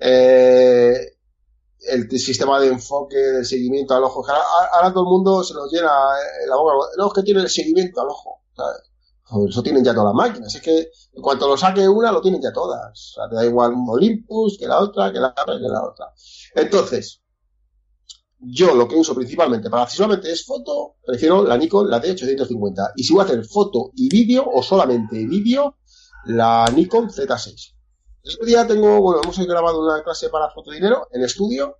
Eh, 0.00 0.94
el 1.88 2.10
sistema 2.10 2.60
de 2.60 2.68
enfoque, 2.68 3.16
de 3.16 3.44
seguimiento 3.44 3.94
al 3.94 4.04
ojo. 4.04 4.24
Ahora, 4.72 4.92
todo 4.92 5.04
el 5.04 5.10
mundo 5.10 5.42
se 5.44 5.54
nos 5.54 5.70
llena 5.72 5.88
eh, 5.88 6.48
la 6.48 6.56
boca. 6.56 6.86
No, 6.96 7.06
es 7.06 7.12
que 7.12 7.22
tiene 7.22 7.40
el 7.40 7.48
seguimiento 7.48 8.00
al 8.00 8.08
ojo. 8.08 8.42
Joder, 9.24 9.50
Eso 9.50 9.62
tienen 9.62 9.84
ya 9.84 9.92
todas 9.94 10.14
las 10.14 10.28
máquinas. 10.28 10.54
Es 10.54 10.62
que 10.62 10.90
en 11.12 11.22
cuanto 11.22 11.48
lo 11.48 11.56
saque 11.56 11.88
una, 11.88 12.12
lo 12.12 12.20
tienen 12.20 12.42
ya 12.42 12.52
todas. 12.52 12.90
O 12.92 13.14
sea, 13.14 13.28
te 13.28 13.36
da 13.36 13.44
igual 13.44 13.72
un 13.72 13.88
Olympus 13.88 14.56
que 14.58 14.66
la 14.66 14.80
otra, 14.80 15.12
que 15.12 15.20
la 15.20 15.28
otra, 15.28 15.58
que 15.58 15.68
la 15.68 15.84
otra. 15.84 16.12
Entonces, 16.54 17.22
yo 18.40 18.74
lo 18.74 18.86
que 18.86 18.94
uso 18.96 19.14
principalmente 19.14 19.68
para 19.68 19.88
solamente 19.88 20.30
es 20.30 20.44
foto, 20.44 20.96
prefiero 21.04 21.44
la 21.44 21.56
Nikon, 21.56 21.90
la 21.90 22.00
D850. 22.02 22.92
Y 22.96 23.04
si 23.04 23.12
voy 23.12 23.22
a 23.22 23.24
hacer 23.24 23.44
foto 23.44 23.90
y 23.96 24.08
vídeo, 24.08 24.48
o 24.52 24.62
solamente 24.62 25.26
vídeo, 25.26 25.76
la 26.26 26.64
Nikon 26.74 27.10
Z6. 27.10 27.74
El 28.22 28.34
otro 28.34 28.46
día 28.46 28.66
tengo, 28.66 29.00
bueno, 29.00 29.20
hemos 29.22 29.38
grabado 29.38 29.80
una 29.82 30.02
clase 30.02 30.28
para 30.28 30.50
fotodinero 30.50 31.08
en 31.12 31.22
estudio, 31.22 31.76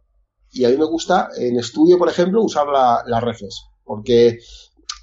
y 0.51 0.65
a 0.65 0.69
mí 0.71 0.77
me 0.77 0.87
gusta 0.87 1.29
en 1.37 1.59
estudio, 1.59 1.99
por 1.99 2.09
ejemplo, 2.09 2.43
usar 2.43 2.67
la, 2.69 3.03
la 3.07 3.21
reflex. 3.21 3.55
Porque 3.85 4.39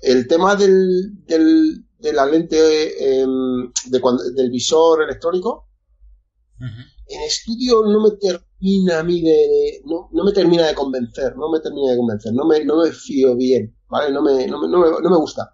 el 0.01 0.27
tema 0.27 0.55
del, 0.55 1.23
del, 1.25 1.85
de 1.99 2.13
la 2.13 2.25
lente 2.25 3.21
em, 3.21 3.71
de 3.85 4.01
cuando- 4.01 4.23
del 4.31 4.49
visor 4.49 5.03
electrónico, 5.03 5.69
en 7.07 7.21
estudio 7.21 7.83
no 7.83 8.01
me 8.01 8.11
termina 8.11 8.99
a 8.99 9.03
mí 9.03 9.21
de, 9.21 9.64
no, 9.85 10.09
no, 10.11 10.23
me 10.23 10.31
termina 10.31 10.65
de 10.67 10.75
convencer, 10.75 11.35
no 11.37 11.49
me 11.49 11.59
termina 11.59 11.91
de 11.91 11.97
convencer, 11.97 12.33
no 12.33 12.45
me, 12.45 12.63
no 12.65 12.81
me 12.81 12.91
fío 12.91 13.35
bien, 13.35 13.75
¿vale? 13.87 14.11
No 14.13 14.21
me, 14.21 14.47
no 14.47 14.59
me, 14.59 14.67
no 14.67 15.09
me, 15.09 15.17
gusta. 15.17 15.53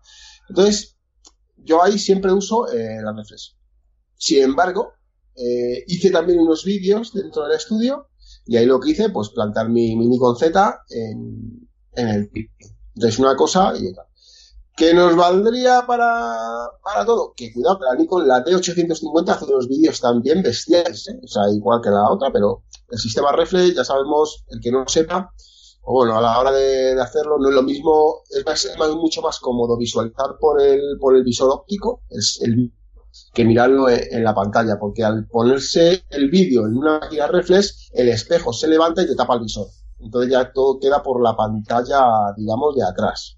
Entonces, 0.49 0.97
yo 1.57 1.83
ahí 1.83 1.99
siempre 1.99 2.31
uso 2.31 2.71
eh, 2.71 3.01
la 3.01 3.13
reflex. 3.13 3.57
Sin 4.15 4.43
embargo, 4.43 4.93
eh, 5.35 5.83
hice 5.87 6.11
también 6.11 6.39
unos 6.39 6.65
vídeos 6.65 7.13
dentro 7.13 7.43
del 7.43 7.57
estudio 7.57 8.09
y 8.45 8.57
ahí 8.57 8.65
lo 8.65 8.79
que 8.79 8.91
hice, 8.91 9.09
pues 9.09 9.29
plantar 9.29 9.69
mi, 9.69 9.95
mini 9.95 10.09
Nikon 10.09 10.35
Z 10.37 10.83
en, 10.89 11.69
en 11.93 12.07
el. 12.07 12.31
Entonces, 12.95 13.19
una 13.19 13.35
cosa 13.35 13.73
y 13.77 13.87
otra. 13.87 14.07
¿Qué 14.75 14.93
nos 14.93 15.15
valdría 15.15 15.85
para, 15.85 16.69
para 16.83 17.05
todo? 17.05 17.33
Que 17.35 17.53
cuidado, 17.53 17.79
que 17.79 17.85
la 17.85 17.95
Nikon, 17.95 18.27
la 18.27 18.43
T850 18.43 19.29
hace 19.29 19.45
unos 19.45 19.67
vídeos 19.67 19.99
también 19.99 20.41
bestiales, 20.41 21.07
¿eh? 21.09 21.19
o 21.23 21.27
sea, 21.27 21.43
igual 21.53 21.81
que 21.81 21.89
la 21.89 22.09
otra, 22.09 22.31
pero 22.31 22.63
el 22.89 22.97
sistema 22.97 23.31
reflex, 23.31 23.75
ya 23.75 23.83
sabemos, 23.83 24.43
el 24.49 24.59
que 24.61 24.71
no 24.71 24.79
lo 24.79 24.87
sepa, 24.87 25.31
o 25.83 25.93
bueno, 25.93 26.17
a 26.17 26.21
la 26.21 26.39
hora 26.39 26.51
de, 26.51 26.99
hacerlo 27.01 27.37
no 27.37 27.49
es 27.49 27.55
lo 27.55 27.63
mismo, 27.63 28.21
es, 28.29 28.95
mucho 28.95 29.21
más 29.21 29.39
cómodo 29.39 29.77
visualizar 29.77 30.37
por 30.39 30.61
el, 30.61 30.97
por 30.99 31.15
el 31.15 31.23
visor 31.23 31.51
óptico 31.51 32.03
es 32.09 32.39
el, 32.41 32.71
que 33.33 33.45
mirarlo 33.45 33.89
en, 33.89 34.23
la 34.23 34.33
pantalla, 34.33 34.77
porque 34.79 35.03
al 35.03 35.27
ponerse 35.27 36.03
el 36.09 36.29
vídeo 36.29 36.65
en 36.65 36.77
una 36.77 36.99
máquina 36.99 37.27
reflex, 37.27 37.89
el 37.93 38.09
espejo 38.09 38.53
se 38.53 38.67
levanta 38.67 39.01
y 39.01 39.07
te 39.07 39.15
tapa 39.15 39.35
el 39.35 39.41
visor. 39.41 39.67
Entonces 39.99 40.31
ya 40.31 40.51
todo 40.51 40.79
queda 40.79 41.03
por 41.03 41.21
la 41.21 41.35
pantalla, 41.35 42.33
digamos, 42.37 42.75
de 42.75 42.83
atrás. 42.83 43.37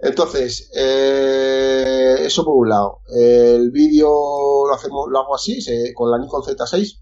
Entonces, 0.00 0.70
eh, 0.74 2.16
eso 2.20 2.44
por 2.44 2.54
un 2.54 2.68
lado. 2.68 3.00
El 3.08 3.70
vídeo 3.70 4.08
lo 4.08 4.74
hacemos, 4.74 5.08
lo 5.10 5.18
hago 5.18 5.34
así, 5.34 5.58
con 5.94 6.10
la 6.10 6.18
Nikon 6.18 6.42
Z6 6.42 7.00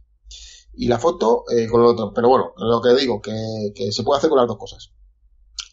y 0.75 0.88
la 0.88 0.99
foto 0.99 1.45
eh, 1.55 1.67
con 1.69 1.83
el 1.83 1.88
otro. 1.88 2.12
Pero 2.15 2.29
bueno, 2.29 2.55
lo 2.57 2.81
que 2.81 2.95
digo, 2.99 3.21
que, 3.21 3.93
se 3.93 4.03
puede 4.03 4.19
hacer 4.19 4.31
con 4.31 4.38
las 4.38 4.49
dos 4.49 4.59
cosas. 4.59 4.93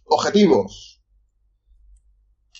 Objetivos. 0.05 1.01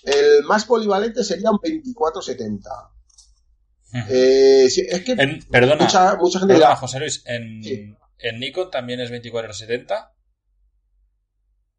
El 0.02 0.44
más 0.44 0.64
polivalente 0.64 1.24
sería 1.24 1.50
un 1.50 1.58
2470. 1.62 2.70
Eh, 4.08 4.64
es 4.64 5.04
que 5.04 5.14
perdona, 5.50 5.76
mucha, 5.76 6.16
mucha 6.16 6.40
gente 6.40 6.54
perdona, 6.54 6.74
José 6.74 6.98
Luis, 6.98 7.22
en, 7.26 7.62
en 8.18 8.40
Nikon 8.40 8.70
también 8.70 8.98
es 8.98 9.08
2470 9.08 10.13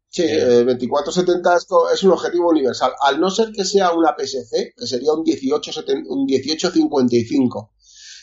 Sí, 0.08 0.22
el 0.22 0.64
2470 0.66 1.56
esto 1.56 1.90
es 1.90 2.02
un 2.02 2.12
objetivo 2.12 2.48
universal, 2.48 2.92
al 3.00 3.20
no 3.20 3.30
ser 3.30 3.52
que 3.52 3.64
sea 3.64 3.92
una 3.92 4.14
PSC, 4.16 4.72
que 4.76 4.86
sería 4.86 5.12
un, 5.12 5.24
18, 5.24 5.84
un 6.06 6.24
1855. 6.24 7.74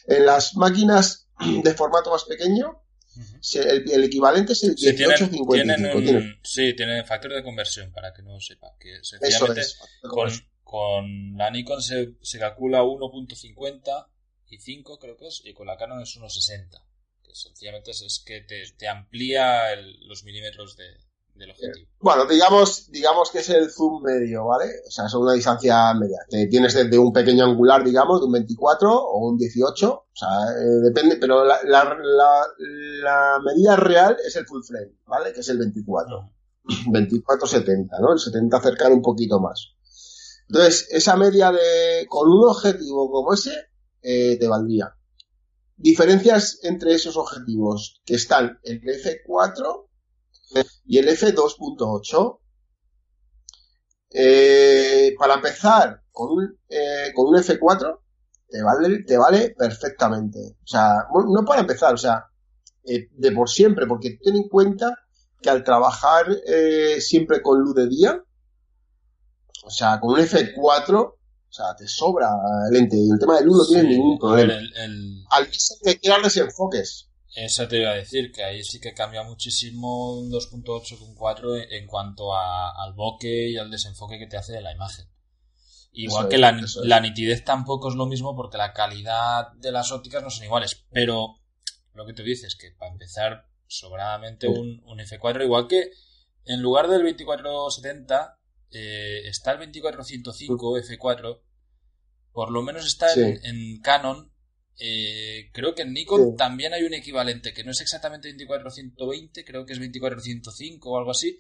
En 0.07 0.25
las 0.25 0.55
máquinas 0.55 1.27
de 1.63 1.73
formato 1.73 2.09
más 2.09 2.23
pequeño, 2.23 2.83
el, 3.53 4.03
equivalente 4.03 4.53
es 4.53 4.63
el 4.63 4.75
1855. 4.75 6.39
Sí, 6.41 6.73
tiene 6.75 7.03
factor 7.05 7.33
de 7.33 7.43
conversión, 7.43 7.91
para 7.91 8.13
que 8.13 8.23
no 8.23 8.39
sepa. 8.39 8.75
Que 8.79 8.99
sencillamente 9.03 9.61
con, 10.01 10.31
con, 10.63 11.37
la 11.37 11.51
Nikon 11.51 11.81
se, 11.81 12.15
se 12.21 12.39
calcula 12.39 12.81
1.50 12.81 14.07
y 14.47 14.57
5 14.57 14.99
creo 14.99 15.17
que 15.17 15.27
es, 15.27 15.41
y 15.45 15.53
con 15.53 15.67
la 15.67 15.77
Canon 15.77 16.01
es 16.01 16.17
1.60. 16.17 16.69
Que 17.23 17.35
sencillamente 17.35 17.91
es, 17.91 18.23
que 18.25 18.41
te, 18.41 18.63
te 18.77 18.87
amplía 18.87 19.75
los 19.75 20.23
milímetros 20.23 20.75
de, 20.75 20.85
bueno, 21.99 22.25
digamos, 22.25 22.91
digamos 22.91 23.31
que 23.31 23.39
es 23.39 23.49
el 23.49 23.71
zoom 23.71 24.03
medio, 24.03 24.45
¿vale? 24.45 24.65
O 24.87 24.91
sea, 24.91 25.05
es 25.05 25.13
una 25.13 25.33
distancia 25.33 25.93
media. 25.93 26.19
Te 26.29 26.47
tienes 26.47 26.73
desde 26.73 26.97
un 26.97 27.13
pequeño 27.13 27.45
angular, 27.45 27.83
digamos, 27.83 28.19
de 28.19 28.27
un 28.27 28.33
24 28.33 28.91
o 28.91 29.29
un 29.29 29.37
18, 29.37 29.91
o 29.91 30.05
sea, 30.13 30.29
eh, 30.59 30.79
depende, 30.83 31.17
pero 31.17 31.43
la, 31.43 31.59
la, 31.63 33.39
medida 33.43 33.75
real 33.75 34.17
es 34.25 34.35
el 34.35 34.45
full 34.45 34.63
frame, 34.63 34.97
¿vale? 35.07 35.33
Que 35.33 35.39
es 35.39 35.49
el 35.49 35.57
24. 35.57 36.29
24-70, 36.65 37.87
¿no? 38.01 38.13
El 38.13 38.19
70 38.19 38.57
acercar 38.57 38.91
un 38.91 39.01
poquito 39.01 39.39
más. 39.39 39.75
Entonces, 40.49 40.87
esa 40.91 41.15
media 41.15 41.51
de, 41.51 42.05
con 42.07 42.29
un 42.29 42.47
objetivo 42.47 43.09
como 43.11 43.33
ese, 43.33 43.69
eh, 44.01 44.37
te 44.37 44.47
valdría. 44.47 44.95
Diferencias 45.77 46.59
entre 46.63 46.93
esos 46.93 47.17
objetivos 47.17 48.01
que 48.05 48.15
están 48.15 48.59
el 48.63 48.81
F4 48.81 49.87
y 50.86 50.98
el 50.98 51.07
F2.8. 51.07 52.39
Eh, 54.15 55.15
para 55.17 55.36
empezar, 55.36 56.01
con 56.12 56.31
un, 56.31 56.60
eh, 56.69 57.12
con 57.15 57.27
un 57.27 57.36
F4 57.36 58.00
te 58.48 58.62
vale, 58.62 59.03
te 59.03 59.17
vale 59.17 59.55
perfectamente. 59.57 60.57
O 60.63 60.67
sea, 60.67 61.07
no 61.12 61.45
para 61.45 61.62
empezar, 61.62 61.95
o 61.95 61.98
sea, 61.98 62.25
eh, 62.86 63.10
de 63.12 63.31
por 63.31 63.50
siempre, 63.50 63.88
porque 63.88 64.19
ten 64.22 64.36
en 64.36 64.48
cuenta 64.48 64.95
que 65.41 65.50
al 65.50 65.63
trabajar 65.63 66.27
siempre 67.00 67.41
con 67.41 67.60
luz 67.60 67.75
de 67.75 67.88
día, 67.88 68.24
o 69.65 69.69
sea, 69.69 70.00
con 70.00 70.12
un 70.12 70.19
F4, 70.19 71.15
o 71.53 71.55
sea, 71.55 71.75
te 71.75 71.88
sobra 71.88 72.29
el 72.67 72.74
lente. 72.74 72.98
El 72.98 73.19
tema 73.19 73.38
de 73.38 73.45
luz 73.45 73.57
no 73.57 73.65
tiene 73.65 73.89
ningún 73.89 74.19
problema. 74.19 74.53
Al 75.31 75.50
que 75.83 76.00
quieras 76.00 76.24
desenfoques. 76.24 77.10
Eso 77.35 77.67
te 77.67 77.79
iba 77.79 77.91
a 77.91 77.95
decir, 77.95 78.31
que 78.31 78.43
ahí 78.43 78.63
sí 78.63 78.79
que 78.79 78.93
cambia 78.93 79.23
muchísimo 79.23 80.19
un 80.19 80.31
2.8 80.31 80.99
con 80.99 81.15
4 81.15 81.55
en 81.55 81.87
cuanto 81.87 82.35
al 82.35 82.93
bokeh 82.93 83.49
y 83.49 83.57
al 83.57 83.71
desenfoque 83.71 84.19
que 84.19 84.27
te 84.27 84.37
hace 84.37 84.53
de 84.53 84.61
la 84.61 84.71
imagen. 84.71 85.07
Igual 85.93 86.27
que 86.27 86.37
la, 86.37 86.59
la, 86.83 86.99
nitidez 86.99 87.43
tampoco 87.43 87.89
es 87.89 87.95
lo 87.95 88.07
mismo 88.07 88.35
porque 88.35 88.57
la 88.57 88.73
calidad 88.73 89.51
de 89.53 89.71
las 89.71 89.91
ópticas 89.91 90.23
no 90.23 90.29
son 90.29 90.45
iguales. 90.45 90.85
Pero 90.91 91.39
lo 91.93 92.05
que 92.05 92.13
tú 92.13 92.23
dices, 92.23 92.55
que 92.55 92.71
para 92.71 92.91
empezar 92.91 93.47
sobradamente 93.67 94.47
un, 94.47 94.81
un 94.85 94.99
F4, 94.99 95.43
igual 95.43 95.67
que 95.67 95.91
en 96.45 96.61
lugar 96.61 96.87
del 96.87 97.03
2470 97.03 98.39
eh, 98.71 99.21
está 99.25 99.51
el 99.51 99.59
2405 99.59 100.77
F4, 100.77 101.41
por 102.31 102.51
lo 102.51 102.63
menos 102.63 102.85
está 102.85 103.13
en, 103.13 103.39
en 103.45 103.81
Canon 103.81 104.32
eh, 104.79 105.49
creo 105.53 105.75
que 105.75 105.83
en 105.83 105.93
Nikon 105.93 106.35
también 106.35 106.73
hay 106.73 106.83
un 106.83 106.93
equivalente 106.93 107.53
que 107.53 107.63
no 107.63 107.71
es 107.71 107.81
exactamente 107.81 108.29
2420, 108.29 109.45
creo 109.45 109.65
que 109.65 109.73
es 109.73 109.79
2405 109.79 110.89
o 110.89 110.97
algo 110.97 111.11
así, 111.11 111.37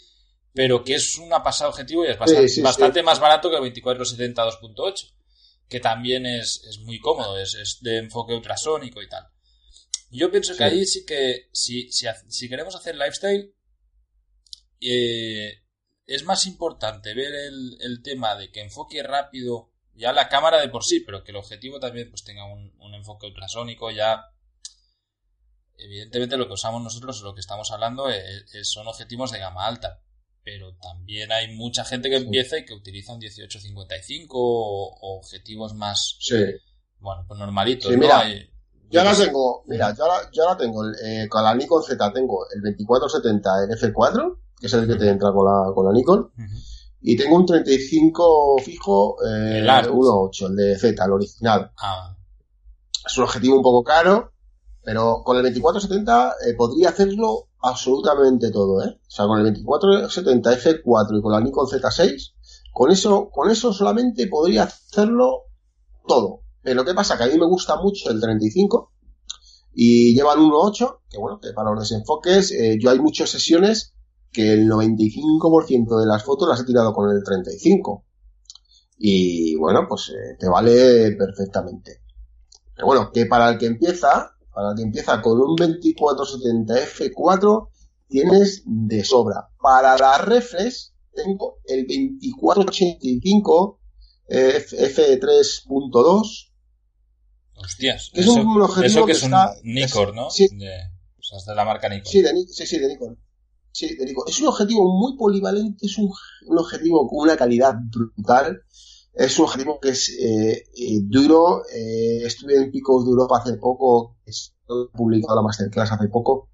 pero 0.53 0.83
que 0.83 0.95
es 0.95 1.17
un 1.17 1.29
pasado 1.29 1.71
objetivo 1.71 2.05
y 2.05 2.09
es 2.09 2.17
bastante, 2.61 3.01
más 3.01 3.19
barato 3.19 3.49
que 3.49 3.55
el 3.55 3.63
2470 3.63 4.45
2.8, 4.45 5.13
que 5.67 5.79
también 5.79 6.25
es, 6.25 6.79
muy 6.83 6.99
cómodo, 6.99 7.39
es, 7.39 7.79
de 7.81 7.97
enfoque 7.97 8.33
ultrasónico 8.33 9.01
y 9.01 9.09
tal. 9.09 9.27
Yo 10.11 10.29
pienso 10.29 10.55
que 10.55 10.63
ahí 10.63 10.85
sí 10.85 11.05
que, 11.05 11.49
si, 11.51 11.89
si, 11.91 12.47
queremos 12.47 12.75
hacer 12.75 12.95
lifestyle, 12.95 13.51
eh, 14.79 15.63
es 16.05 16.23
más 16.23 16.45
importante 16.45 17.15
ver 17.15 17.33
el, 17.33 17.77
el 17.79 18.03
tema 18.03 18.35
de 18.35 18.51
que 18.51 18.61
enfoque 18.61 19.01
rápido 19.01 19.72
ya 19.95 20.11
la 20.11 20.29
cámara 20.29 20.59
de 20.59 20.69
por 20.69 20.83
sí, 20.83 21.01
pero 21.01 21.23
que 21.23 21.31
el 21.31 21.37
objetivo 21.37 21.79
también 21.79 22.09
pues 22.09 22.23
tenga 22.23 22.45
un, 22.45 22.71
enfoque 22.93 23.27
ultrasónico, 23.27 23.91
ya 23.91 24.23
evidentemente 25.77 26.37
lo 26.37 26.47
que 26.47 26.53
usamos 26.53 26.81
nosotros, 26.81 27.21
lo 27.21 27.33
que 27.33 27.41
estamos 27.41 27.71
hablando, 27.71 28.09
eh, 28.09 28.21
eh, 28.53 28.63
son 28.63 28.87
objetivos 28.87 29.31
de 29.31 29.39
gama 29.39 29.65
alta, 29.65 30.01
pero 30.43 30.75
también 30.77 31.31
hay 31.31 31.55
mucha 31.55 31.83
gente 31.83 32.09
que 32.09 32.17
empieza 32.17 32.57
y 32.57 32.65
que 32.65 32.73
utiliza 32.73 33.13
un 33.13 33.19
1855 33.19 34.37
o, 34.37 35.17
objetivos 35.17 35.73
más, 35.73 36.17
bueno, 36.99 37.25
pues 37.27 37.39
normalitos. 37.39 37.91
mira, 37.97 38.23
yo 38.89 39.03
la 39.03 39.15
tengo, 39.15 39.63
mira, 39.65 39.93
yo 39.95 40.45
la, 40.45 40.55
tengo, 40.55 40.83
eh, 41.03 41.27
con 41.27 41.43
la 41.43 41.55
Nikon 41.55 41.83
Z 41.83 42.13
tengo 42.13 42.45
el 42.53 42.61
2470 42.61 43.63
en 43.63 43.69
F4, 43.71 44.37
que 44.59 44.67
es 44.67 44.73
el 44.73 44.87
que 44.87 44.95
te 44.95 45.09
entra 45.09 45.31
con 45.31 45.45
la, 45.45 45.73
con 45.73 45.85
la 45.85 45.91
Nikon. 45.91 46.31
Y 47.05 47.17
tengo 47.17 47.35
un 47.35 47.45
35 47.45 48.59
fijo, 48.63 49.17
eh, 49.25 49.61
1.8, 49.61 50.47
el 50.47 50.55
de 50.55 50.79
Z, 50.79 51.03
el 51.03 51.11
original. 51.11 51.71
Ah. 51.77 52.15
Es 53.05 53.17
un 53.17 53.25
objetivo 53.25 53.57
un 53.57 53.61
poco 53.61 53.83
caro, 53.83 54.31
pero 54.81 55.21
con 55.23 55.35
el 55.35 55.43
2470 55.43 56.35
eh, 56.47 56.53
podría 56.55 56.89
hacerlo 56.89 57.49
absolutamente 57.61 58.51
todo, 58.51 58.81
¿eh? 58.83 58.99
O 59.05 59.11
sea, 59.11 59.25
con 59.25 59.39
el 59.39 59.53
2470 59.53 60.57
F4 60.57 61.19
y 61.19 61.21
con 61.21 61.31
la 61.33 61.41
Nikon 61.41 61.67
Z6, 61.67 62.33
con 62.71 62.89
eso, 62.89 63.29
con 63.29 63.51
eso 63.51 63.73
solamente 63.73 64.27
podría 64.27 64.63
hacerlo 64.63 65.43
todo. 66.07 66.39
Pero 66.61 66.85
¿qué 66.85 66.93
pasa? 66.93 67.17
Que 67.17 67.25
a 67.25 67.27
mí 67.27 67.37
me 67.37 67.45
gusta 67.45 67.75
mucho 67.75 68.11
el 68.11 68.21
35 68.21 68.93
y 69.73 70.13
lleva 70.15 70.33
el 70.33 70.39
1.8, 70.39 70.99
que 71.09 71.17
bueno, 71.17 71.39
que 71.41 71.51
para 71.51 71.71
los 71.71 71.81
desenfoques, 71.81 72.51
eh, 72.51 72.77
yo 72.81 72.89
hay 72.89 72.99
muchas 72.99 73.29
sesiones 73.29 73.92
que 74.33 74.53
el 74.53 74.69
95% 74.69 75.99
de 75.99 76.07
las 76.07 76.23
fotos 76.23 76.49
las 76.49 76.61
he 76.61 76.65
tirado 76.65 76.93
con 76.93 77.09
el 77.09 77.23
35. 77.23 78.03
Y 78.97 79.55
bueno, 79.55 79.85
pues 79.87 80.09
eh, 80.09 80.35
te 80.39 80.47
vale 80.47 81.11
perfectamente. 81.11 82.01
Pero 82.75 82.87
bueno, 82.87 83.11
que 83.11 83.27
para 83.27 83.49
el 83.49 83.57
que 83.57 83.67
empieza, 83.67 84.35
para 84.53 84.71
el 84.71 84.75
que 84.75 84.83
empieza 84.83 85.21
con 85.21 85.39
un 85.39 85.55
2470 85.55 86.73
F4, 86.73 87.69
tienes 88.07 88.63
de 88.65 89.03
sobra. 89.03 89.49
Para 89.61 89.97
la 89.97 90.17
reflex, 90.17 90.93
tengo 91.13 91.59
el 91.65 91.85
2485 91.87 93.79
F3.2 94.27 96.49
Hostias. 97.55 98.11
es 98.13 98.27
un 98.27 98.61
objetivo 98.61 99.05
que, 99.05 99.11
es 99.11 99.23
un 99.23 99.33
Nikon, 99.63 100.15
¿no? 100.15 100.29
Sí. 100.29 100.47
De, 100.47 100.69
o 101.19 101.23
sea, 101.23 101.37
es 101.37 101.45
de 101.45 101.55
la 101.55 101.65
marca 101.65 101.87
Nikon. 101.87 102.11
Sí, 102.11 102.21
de, 102.21 102.31
sí, 102.47 102.65
sí, 102.65 102.79
de 102.79 102.87
Nikon. 102.87 103.19
Sí, 103.73 103.95
de 103.95 104.05
Nikon. 104.05 104.25
Es 104.27 104.39
un 104.39 104.47
objetivo 104.49 104.87
muy 104.87 105.17
polivalente, 105.17 105.87
es 105.87 105.97
un, 105.97 106.11
objetivo 106.57 107.07
con 107.07 107.23
una 107.23 107.35
calidad 107.35 107.75
brutal. 107.91 108.61
Es 109.13 109.37
un 109.39 109.45
objetivo 109.45 109.79
que 109.79 109.89
es 109.89 110.09
eh, 110.09 110.63
eh, 110.75 110.99
duro. 111.01 111.63
Eh, 111.73 112.21
estuve 112.23 112.55
en 112.55 112.71
Picos 112.71 113.03
de 113.03 113.11
Europa 113.11 113.39
hace 113.39 113.57
poco, 113.57 114.17
he 114.25 114.31
publicado 114.95 115.35
la 115.35 115.41
masterclass 115.41 115.91
hace 115.91 116.07
poco. 116.07 116.49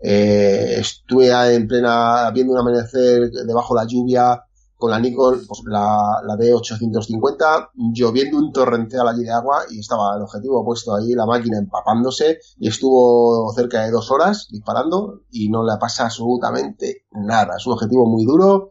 estuve 0.00 1.28
en 1.54 1.68
plena, 1.68 2.30
viendo 2.32 2.54
un 2.54 2.58
amanecer 2.58 3.30
debajo 3.30 3.74
de 3.74 3.80
la 3.82 3.86
lluvia 3.86 4.44
con 4.82 4.90
la 4.90 4.98
Nikon, 4.98 5.46
pues 5.46 5.60
la, 5.66 6.20
la 6.26 6.34
D850, 6.34 7.70
lloviendo 7.94 8.36
un 8.36 8.52
torrenteal 8.52 9.06
allí 9.06 9.22
de 9.22 9.30
agua 9.30 9.62
y 9.70 9.78
estaba 9.78 10.16
el 10.16 10.22
objetivo 10.22 10.64
puesto 10.64 10.92
ahí, 10.92 11.14
la 11.14 11.24
máquina 11.24 11.56
empapándose 11.56 12.40
y 12.58 12.66
estuvo 12.66 13.52
cerca 13.54 13.84
de 13.84 13.92
dos 13.92 14.10
horas 14.10 14.48
disparando 14.50 15.20
y 15.30 15.50
no 15.50 15.64
le 15.64 15.76
pasa 15.78 16.06
absolutamente 16.06 17.06
nada. 17.12 17.58
Es 17.58 17.66
un 17.68 17.74
objetivo 17.74 18.06
muy 18.06 18.24
duro, 18.24 18.70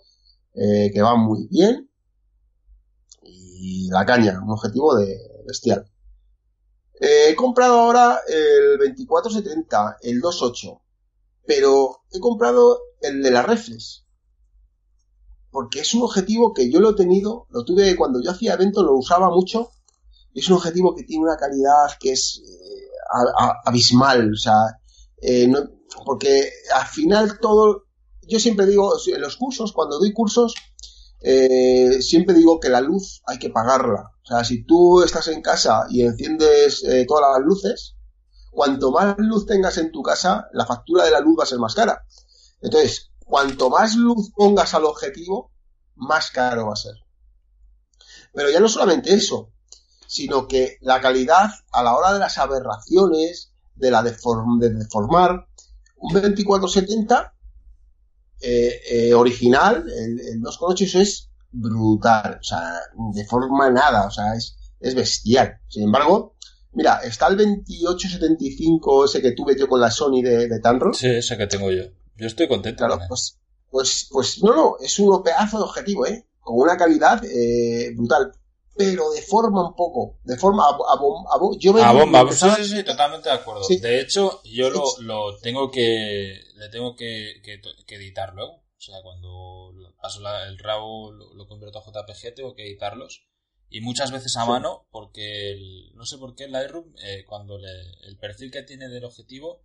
que 0.53 1.01
va 1.01 1.15
muy 1.15 1.47
bien 1.47 1.89
y 3.21 3.87
la 3.89 4.05
caña, 4.05 4.37
un 4.43 4.51
objetivo 4.51 4.93
de 4.95 5.17
bestial. 5.47 5.89
Eh, 6.99 7.29
he 7.29 7.35
comprado 7.37 7.79
ahora 7.79 8.19
el 8.27 8.77
2470, 8.79 9.99
el 10.01 10.21
28, 10.21 10.81
pero 11.47 12.01
he 12.11 12.19
comprado 12.19 12.79
el 12.99 13.23
de 13.23 13.31
la 13.31 13.43
reflex. 13.43 14.00
Porque 15.51 15.81
es 15.81 15.93
un 15.93 16.03
objetivo 16.03 16.53
que 16.53 16.71
yo 16.71 16.79
lo 16.79 16.91
he 16.91 16.95
tenido, 16.95 17.45
lo 17.49 17.63
tuve 17.63 17.95
cuando 17.95 18.21
yo 18.21 18.31
hacía 18.31 18.53
eventos, 18.53 18.83
lo 18.83 18.95
usaba 18.95 19.29
mucho. 19.29 19.71
Y 20.33 20.39
es 20.39 20.47
un 20.47 20.55
objetivo 20.55 20.95
que 20.95 21.03
tiene 21.03 21.25
una 21.25 21.35
calidad 21.35 21.87
que 21.99 22.13
es 22.13 22.41
eh, 22.45 22.81
abismal. 23.65 24.31
O 24.31 24.37
sea, 24.37 24.79
eh, 25.21 25.51
porque 26.05 26.49
al 26.73 26.87
final 26.87 27.39
todo, 27.39 27.83
yo 28.27 28.39
siempre 28.39 28.65
digo, 28.65 28.93
en 29.05 29.21
los 29.21 29.35
cursos, 29.37 29.73
cuando 29.73 29.99
doy 29.99 30.13
cursos, 30.13 30.53
eh, 31.23 32.01
siempre 32.01 32.33
digo 32.33 32.59
que 32.59 32.69
la 32.69 32.81
luz 32.81 33.21
hay 33.25 33.37
que 33.37 33.49
pagarla. 33.49 34.11
O 34.23 34.25
sea, 34.25 34.43
si 34.43 34.63
tú 34.65 35.03
estás 35.03 35.27
en 35.27 35.41
casa 35.41 35.85
y 35.89 36.01
enciendes 36.01 36.83
eh, 36.83 37.05
todas 37.07 37.37
las 37.37 37.45
luces, 37.45 37.95
cuanto 38.51 38.91
más 38.91 39.15
luz 39.17 39.45
tengas 39.45 39.77
en 39.77 39.91
tu 39.91 40.01
casa, 40.01 40.47
la 40.53 40.65
factura 40.65 41.05
de 41.05 41.11
la 41.11 41.19
luz 41.19 41.37
va 41.39 41.43
a 41.43 41.47
ser 41.47 41.59
más 41.59 41.75
cara. 41.75 42.03
Entonces, 42.61 43.10
cuanto 43.31 43.69
más 43.69 43.95
luz 43.95 44.31
pongas 44.35 44.73
al 44.73 44.83
objetivo, 44.83 45.53
más 45.95 46.31
caro 46.31 46.67
va 46.67 46.73
a 46.73 46.75
ser. 46.75 46.95
Pero 48.33 48.49
ya 48.49 48.59
no 48.59 48.67
solamente 48.67 49.13
eso, 49.13 49.53
sino 50.05 50.49
que 50.49 50.77
la 50.81 50.99
calidad 50.99 51.49
a 51.71 51.81
la 51.81 51.95
hora 51.95 52.11
de 52.11 52.19
las 52.19 52.37
aberraciones, 52.37 53.53
de 53.73 53.89
la 53.89 54.03
de 54.03 54.11
deformar, 54.11 55.47
un 55.95 56.13
2470 56.13 57.33
eh, 58.41 58.81
eh, 58.89 59.13
original, 59.13 59.85
el, 59.89 60.19
el 60.19 60.41
2.8 60.41 60.99
es 60.99 61.29
brutal, 61.51 62.37
o 62.41 62.43
sea, 62.43 62.81
de 63.13 63.25
forma 63.25 63.69
nada, 63.69 64.07
o 64.07 64.11
sea, 64.11 64.35
es, 64.35 64.57
es 64.81 64.93
bestial. 64.93 65.61
Sin 65.69 65.83
embargo, 65.83 66.35
mira, 66.73 66.99
está 67.01 67.27
el 67.27 67.37
2875 67.37 69.05
ese 69.05 69.21
que 69.21 69.31
tuve 69.31 69.57
yo 69.57 69.69
con 69.69 69.79
la 69.79 69.89
Sony 69.89 70.21
de, 70.21 70.49
de 70.49 70.59
Tanro. 70.59 70.93
Sí, 70.93 71.07
ese 71.07 71.37
que 71.37 71.47
tengo 71.47 71.71
yo. 71.71 71.85
Yo 72.21 72.27
estoy 72.27 72.47
contento. 72.47 72.85
Claro, 72.85 73.01
pues, 73.09 73.39
pues, 73.69 74.07
pues 74.11 74.43
no, 74.43 74.55
no, 74.55 74.75
es 74.79 74.99
un 74.99 75.23
pedazo 75.23 75.57
de 75.57 75.63
objetivo, 75.63 76.05
¿eh? 76.05 76.27
Con 76.39 76.59
una 76.59 76.77
calidad 76.77 77.23
eh, 77.25 77.91
brutal 77.95 78.31
pero 78.75 79.11
de 79.11 79.21
forma 79.21 79.67
un 79.67 79.75
poco, 79.75 80.19
de 80.23 80.37
forma 80.37 80.63
a, 80.69 80.75
yo 81.59 81.77
a 81.83 81.91
bomba, 81.91 82.31
sí, 82.31 82.47
sí, 82.57 82.63
sí, 82.63 82.83
totalmente 82.83 83.29
de 83.29 83.35
acuerdo. 83.35 83.67
De 83.67 83.99
hecho, 83.99 84.41
yo 84.43 84.69
lo, 84.69 84.83
lo, 85.01 85.37
tengo 85.37 85.69
que, 85.69 86.39
le 86.55 86.69
tengo 86.69 86.95
que, 86.95 87.41
que, 87.43 87.95
editar 87.95 88.33
luego. 88.33 88.53
O 88.53 88.83
sea, 88.83 89.01
cuando 89.03 89.73
paso 90.01 90.21
el 90.47 90.57
RAW, 90.57 91.11
lo, 91.11 91.47
convierto 91.47 91.79
a 91.79 91.83
JPG, 91.83 92.33
tengo 92.33 92.55
que 92.55 92.65
editarlos. 92.65 93.27
Y 93.69 93.81
muchas 93.81 94.11
veces 94.11 94.35
a 94.37 94.45
mano, 94.45 94.87
porque 94.91 95.57
no 95.93 96.05
sé 96.05 96.17
por 96.17 96.35
qué 96.35 96.45
el 96.45 96.51
Lightroom, 96.51 96.93
eh, 97.03 97.25
cuando 97.27 97.57
el 97.57 98.17
perfil 98.17 98.51
que 98.51 98.63
tiene 98.63 98.89
del 98.89 99.05
objetivo 99.05 99.63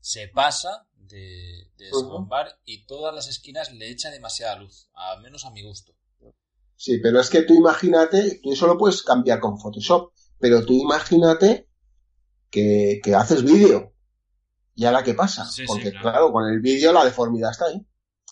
se 0.00 0.28
pasa 0.28 0.86
de, 0.94 1.70
de 1.76 1.90
y 2.64 2.86
todas 2.86 3.14
las 3.14 3.28
esquinas 3.28 3.72
le 3.72 3.90
echa 3.90 4.10
demasiada 4.10 4.56
luz, 4.56 4.88
al 4.94 5.22
menos 5.22 5.44
a 5.44 5.50
mi 5.50 5.62
gusto. 5.62 5.92
Sí, 6.76 6.98
pero 6.98 7.20
es 7.20 7.28
que 7.28 7.42
tú 7.42 7.54
imagínate, 7.54 8.40
tú 8.42 8.52
eso 8.52 8.66
lo 8.66 8.78
puedes 8.78 9.02
cambiar 9.02 9.40
con 9.40 9.58
Photoshop, 9.58 10.12
pero 10.38 10.64
tú 10.64 10.74
imagínate 10.74 11.68
que, 12.50 13.00
que 13.02 13.14
haces 13.14 13.42
vídeo. 13.42 13.92
¿Y 14.74 14.84
ahora 14.84 15.02
qué 15.02 15.14
pasa? 15.14 15.44
Porque 15.66 15.90
claro. 15.90 16.30
con 16.30 16.46
el 16.46 16.60
vídeo 16.60 16.92
la 16.92 17.04
deformidad 17.04 17.50
está 17.50 17.66
ahí. 17.66 17.84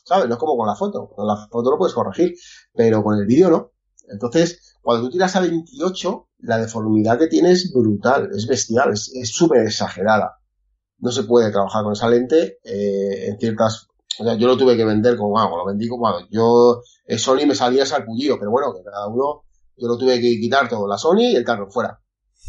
¿Sabes? 0.04 0.28
No 0.28 0.34
es 0.34 0.38
como 0.38 0.56
con 0.56 0.68
la 0.68 0.76
foto. 0.76 1.08
Con 1.08 1.26
la 1.26 1.48
foto 1.48 1.72
lo 1.72 1.78
puedes 1.78 1.92
corregir, 1.92 2.36
pero 2.72 3.02
con 3.02 3.18
el 3.18 3.26
vídeo 3.26 3.50
no. 3.50 3.72
Entonces, 4.08 4.76
cuando 4.80 5.06
tú 5.06 5.10
tiras 5.10 5.34
a 5.34 5.40
28, 5.40 6.28
la 6.42 6.58
deformidad 6.58 7.18
que 7.18 7.26
tienes 7.26 7.64
es 7.64 7.72
brutal, 7.72 8.30
es 8.32 8.46
bestial, 8.46 8.92
es 8.92 9.28
súper 9.32 9.66
exagerada. 9.66 10.38
No 10.98 11.10
se 11.12 11.24
puede 11.24 11.50
trabajar 11.50 11.84
con 11.84 11.92
esa 11.92 12.08
lente 12.08 12.58
eh, 12.64 13.28
en 13.28 13.38
ciertas 13.38 13.88
o 14.18 14.24
sea, 14.24 14.34
yo 14.34 14.46
lo 14.46 14.56
tuve 14.56 14.76
que 14.76 14.84
vender 14.84 15.16
como, 15.16 15.38
algo, 15.38 15.58
lo 15.58 15.66
vendí 15.66 15.88
como, 15.88 16.08
yo, 16.30 16.82
el 17.04 17.18
Sony 17.18 17.46
me 17.46 17.54
salía 17.54 17.84
salpullido, 17.84 18.38
pero 18.38 18.50
bueno, 18.50 18.72
que 18.74 18.82
cada 18.82 19.08
uno, 19.08 19.44
yo 19.76 19.88
lo 19.88 19.98
tuve 19.98 20.20
que 20.20 20.38
quitar 20.40 20.68
todo, 20.68 20.86
la 20.88 20.96
Sony 20.96 21.32
y 21.32 21.36
el 21.36 21.44
carro 21.44 21.70
fuera. 21.70 22.00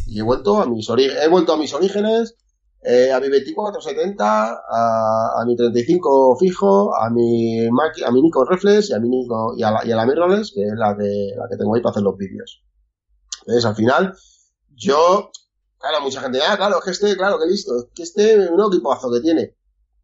Y 0.08 0.20
he 0.20 0.24
vuelto 0.24 0.62
a 0.62 0.66
mis 0.66 0.90
orígenes, 0.90 1.24
he 1.24 1.28
vuelto 1.28 1.54
a 1.54 1.58
mis 1.58 1.74
orígenes, 1.74 2.36
eh, 2.84 3.12
a 3.12 3.20
mi 3.20 3.28
2470, 3.28 4.62
a, 4.70 5.44
mi 5.46 5.58
35 5.58 6.38
fijo, 6.40 6.96
a 6.96 7.10
mi 7.10 7.68
a 7.68 8.12
mi 8.12 8.22
Nikon 8.22 8.48
Reflex 8.48 8.92
y 8.92 8.94
a 8.94 9.00
mi 9.00 9.10
Nikon, 9.10 9.60
y 9.60 9.64
a 9.64 9.72
la, 9.72 9.86
y 9.86 9.92
a 9.92 9.96
la 9.98 10.06
mirrorless, 10.06 10.54
que 10.54 10.64
es 10.64 10.74
la 10.76 10.96
que, 10.96 11.34
la 11.36 11.50
que 11.50 11.58
tengo 11.58 11.76
ahí 11.76 11.82
para 11.82 11.92
hacer 11.92 12.04
los 12.04 12.16
vídeos. 12.16 12.64
Entonces, 13.42 13.66
al 13.66 13.76
final, 13.76 14.14
yo, 14.74 15.32
claro, 15.80 16.02
mucha 16.02 16.22
gente, 16.22 16.40
ah, 16.42 16.58
claro, 16.58 16.80
que 16.84 16.92
este, 16.92 17.16
claro, 17.16 17.40
que 17.40 17.46
listo, 17.46 17.90
que 17.94 18.04
este, 18.04 18.50
un 18.50 18.74
equipazo 18.74 19.12
que 19.12 19.22
tiene. 19.22 19.56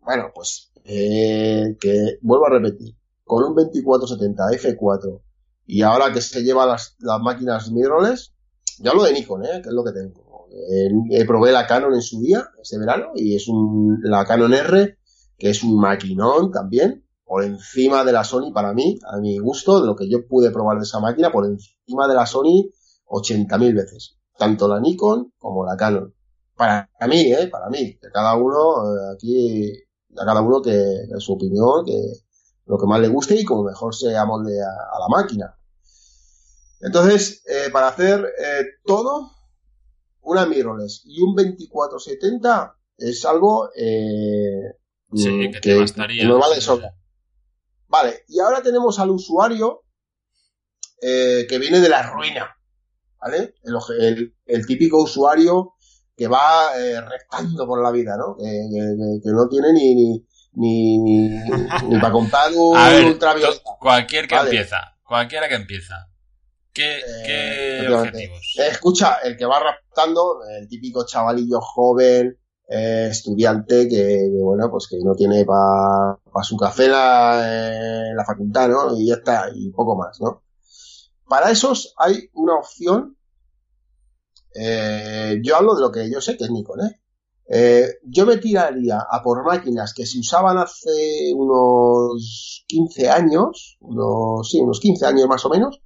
Bueno, 0.01 0.31
pues 0.33 0.71
eh, 0.83 1.77
que 1.79 2.17
vuelvo 2.21 2.47
a 2.47 2.49
repetir, 2.49 2.95
con 3.23 3.43
un 3.43 3.55
2470 3.55 4.43
F4 4.51 5.21
y 5.65 5.81
ahora 5.81 6.11
que 6.11 6.21
se 6.21 6.43
lleva 6.43 6.65
las, 6.65 6.95
las 6.99 7.21
máquinas 7.21 7.71
mirrorless, 7.71 8.33
ya 8.79 8.91
hablo 8.91 9.03
de 9.03 9.13
Nikon, 9.13 9.45
¿eh? 9.45 9.61
que 9.61 9.69
es 9.69 9.73
lo 9.73 9.83
que 9.83 9.91
tengo. 9.91 10.47
Eh, 10.51 11.25
probé 11.25 11.51
la 11.51 11.65
Canon 11.65 11.93
en 11.93 12.01
su 12.01 12.21
día, 12.21 12.47
este 12.61 12.77
verano, 12.77 13.11
y 13.15 13.35
es 13.35 13.47
un, 13.47 13.99
la 14.03 14.25
Canon 14.25 14.53
R, 14.53 14.97
que 15.37 15.49
es 15.49 15.63
un 15.63 15.79
maquinón 15.79 16.51
también, 16.51 17.05
por 17.23 17.43
encima 17.43 18.03
de 18.03 18.11
la 18.11 18.23
Sony 18.23 18.51
para 18.53 18.73
mí, 18.73 18.99
a 19.07 19.17
mi 19.19 19.37
gusto, 19.39 19.79
de 19.79 19.87
lo 19.87 19.95
que 19.95 20.09
yo 20.09 20.27
pude 20.27 20.51
probar 20.51 20.77
de 20.77 20.83
esa 20.83 20.99
máquina, 20.99 21.31
por 21.31 21.45
encima 21.45 22.07
de 22.07 22.13
la 22.13 22.25
Sony 22.25 22.69
80.000 23.07 23.75
veces. 23.75 24.17
Tanto 24.37 24.67
la 24.67 24.79
Nikon 24.79 25.33
como 25.37 25.65
la 25.65 25.77
Canon. 25.77 26.13
Para 26.55 26.89
mí, 27.07 27.31
¿eh? 27.31 27.47
Para 27.47 27.69
mí. 27.69 27.97
Que 27.99 28.09
cada 28.11 28.35
uno 28.35 28.95
eh, 28.95 29.13
aquí 29.15 29.83
a 30.17 30.25
cada 30.25 30.41
uno 30.41 30.61
que, 30.61 31.07
su 31.19 31.33
opinión, 31.33 31.85
que 31.85 31.99
lo 32.65 32.77
que 32.77 32.85
más 32.85 32.99
le 32.99 33.07
guste 33.07 33.35
y 33.35 33.43
como 33.45 33.63
mejor 33.63 33.95
se 33.95 34.15
amolde 34.15 34.61
a, 34.61 34.99
la 34.99 35.07
máquina. 35.09 35.57
Entonces, 36.81 37.43
eh, 37.47 37.69
para 37.71 37.87
hacer 37.87 38.25
eh, 38.39 38.65
todo, 38.85 39.31
una 40.21 40.45
mirrorless 40.45 41.01
y 41.05 41.21
un 41.21 41.35
2470 41.35 42.77
es 42.97 43.25
algo 43.25 43.69
eh, 43.75 44.73
sí, 45.13 45.51
que, 45.51 45.59
te 45.59 45.79
bastaría. 45.79 46.25
no 46.25 46.39
vale 46.39 46.61
sobra. 46.61 46.93
Vale, 47.87 48.23
y 48.27 48.39
ahora 48.39 48.61
tenemos 48.61 48.99
al 48.99 49.11
usuario 49.11 49.81
que 50.99 51.57
viene 51.59 51.81
de 51.81 51.89
la 51.89 52.09
ruina, 52.11 52.55
¿vale? 53.23 53.55
El, 53.99 54.33
el 54.45 54.65
típico 54.65 55.01
usuario 55.01 55.73
que 56.15 56.27
va 56.27 56.71
eh, 56.77 56.99
por 57.65 57.81
la 57.81 57.91
vida, 57.91 58.15
¿no? 58.17 58.35
Que, 58.37 59.31
no 59.31 59.47
tiene 59.49 59.73
ni, 59.73 59.95
ni, 59.95 60.19
ni, 60.53 60.99
ni 60.99 61.99
para 62.01 62.11
comprar 62.11 62.51
un 62.53 63.05
ultravioleta. 63.05 63.61
Cualquier 63.79 64.27
que 64.27 64.35
empieza, 64.35 64.95
cualquiera 65.03 65.47
que 65.47 65.55
empieza. 65.55 66.07
¿Qué, 66.71 67.01
eh, 67.27 67.87
objetivos? 67.87 68.39
escucha, 68.57 69.17
el 69.23 69.37
que 69.37 69.45
va 69.45 69.59
raptando, 69.59 70.39
el 70.59 70.67
típico 70.67 71.05
chavalillo 71.05 71.61
joven, 71.61 72.35
eh, 72.67 73.07
estudiante 73.11 73.87
que, 73.87 74.27
bueno, 74.41 74.71
pues 74.71 74.87
que 74.87 74.97
no 75.03 75.13
tiene 75.13 75.45
para 75.45 76.17
pa 76.31 76.43
su 76.43 76.57
café 76.57 76.87
la, 76.87 78.09
en 78.09 78.15
la 78.15 78.25
facultad, 78.25 78.69
¿no? 78.69 78.97
Y 78.97 79.07
ya 79.07 79.15
está, 79.15 79.49
y 79.53 79.69
poco 79.69 79.95
más, 79.95 80.19
¿no? 80.19 80.42
Para 81.27 81.51
esos 81.51 81.93
hay 81.97 82.29
una 82.33 82.55
opción 82.55 83.17
eh, 84.53 85.39
yo 85.43 85.55
hablo 85.55 85.75
de 85.75 85.81
lo 85.81 85.91
que 85.91 86.09
yo 86.11 86.21
sé 86.21 86.37
que 86.37 86.43
es 86.43 86.51
Nikon, 86.51 86.81
¿eh? 86.81 87.01
¿eh? 87.47 87.99
yo 88.03 88.25
me 88.25 88.37
tiraría 88.37 88.99
a 88.99 89.21
por 89.23 89.43
máquinas 89.43 89.93
que 89.93 90.05
se 90.05 90.19
usaban 90.19 90.57
hace 90.57 91.33
unos 91.35 92.63
15 92.67 93.09
años, 93.09 93.77
unos, 93.81 94.49
sí, 94.49 94.59
unos 94.59 94.79
15 94.79 95.05
años 95.05 95.27
más 95.27 95.43
o 95.45 95.49
menos, 95.49 95.81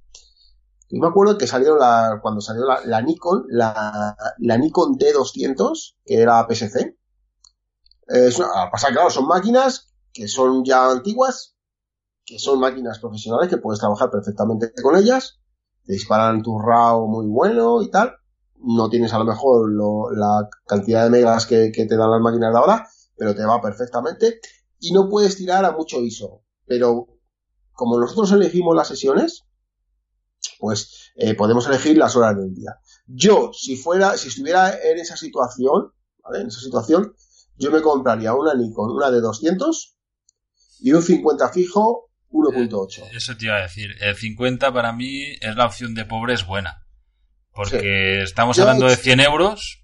Yo 0.90 1.00
me 1.00 1.08
acuerdo 1.08 1.38
que 1.38 1.46
salió 1.46 1.76
la, 1.76 2.18
cuando 2.22 2.40
salió 2.40 2.64
la, 2.84 3.02
Nikon, 3.02 3.46
la, 3.48 4.16
Nikon 4.38 4.98
D200, 4.98 5.96
que 6.04 6.20
era 6.20 6.46
PSC. 6.48 6.96
Es 8.06 8.38
una, 8.38 8.70
pasa 8.70 8.88
claro, 8.88 9.10
son 9.10 9.26
máquinas 9.26 9.92
que 10.12 10.28
son 10.28 10.64
ya 10.64 10.90
antiguas, 10.90 11.56
que 12.28 12.38
son 12.38 12.60
máquinas 12.60 12.98
profesionales 12.98 13.48
que 13.48 13.56
puedes 13.56 13.80
trabajar 13.80 14.10
perfectamente 14.10 14.70
con 14.82 14.96
ellas, 14.96 15.40
te 15.86 15.94
disparan 15.94 16.42
tu 16.42 16.58
RAW 16.58 17.06
muy 17.06 17.26
bueno 17.26 17.80
y 17.80 17.90
tal. 17.90 18.16
No 18.56 18.90
tienes 18.90 19.14
a 19.14 19.18
lo 19.18 19.24
mejor 19.24 19.72
la 20.14 20.46
cantidad 20.66 21.04
de 21.04 21.10
megas 21.10 21.46
que, 21.46 21.70
te 21.70 21.96
dan 21.96 22.10
las 22.10 22.20
máquinas 22.20 22.52
de 22.52 22.58
ahora, 22.58 22.86
pero 23.16 23.34
te 23.34 23.44
va 23.46 23.62
perfectamente. 23.62 24.40
Y 24.78 24.92
no 24.92 25.08
puedes 25.08 25.36
tirar 25.36 25.64
a 25.64 25.72
mucho 25.72 26.00
ISO. 26.02 26.42
Pero 26.66 27.06
como 27.72 27.98
nosotros 27.98 28.30
elegimos 28.32 28.76
las 28.76 28.88
sesiones, 28.88 29.46
pues 30.60 31.12
eh, 31.16 31.34
podemos 31.34 31.66
elegir 31.66 31.96
las 31.96 32.14
horas 32.14 32.36
del 32.36 32.54
día. 32.54 32.78
Yo, 33.06 33.52
si 33.54 33.76
fuera, 33.76 34.18
si 34.18 34.28
estuviera 34.28 34.78
en 34.82 34.98
esa 34.98 35.16
situación, 35.16 35.94
¿vale? 36.22 36.42
En 36.42 36.48
esa 36.48 36.60
situación, 36.60 37.14
yo 37.56 37.70
me 37.70 37.80
compraría 37.80 38.34
una 38.34 38.54
Nikon, 38.54 38.90
una 38.90 39.10
de 39.10 39.22
200 39.22 39.96
y 40.80 40.92
un 40.92 41.02
50 41.02 41.48
fijo 41.48 42.07
1.8. 42.30 42.98
Eh, 42.98 43.10
eso 43.14 43.36
te 43.36 43.46
iba 43.46 43.56
a 43.56 43.62
decir. 43.62 43.96
El 44.00 44.14
50 44.14 44.72
para 44.72 44.92
mí 44.92 45.24
es 45.40 45.56
la 45.56 45.66
opción 45.66 45.94
de 45.94 46.04
pobre, 46.04 46.34
es 46.34 46.46
buena. 46.46 46.84
Porque 47.52 48.22
estamos 48.22 48.58
hablando 48.58 48.86
de 48.86 48.96
100 48.96 49.20
euros. 49.20 49.82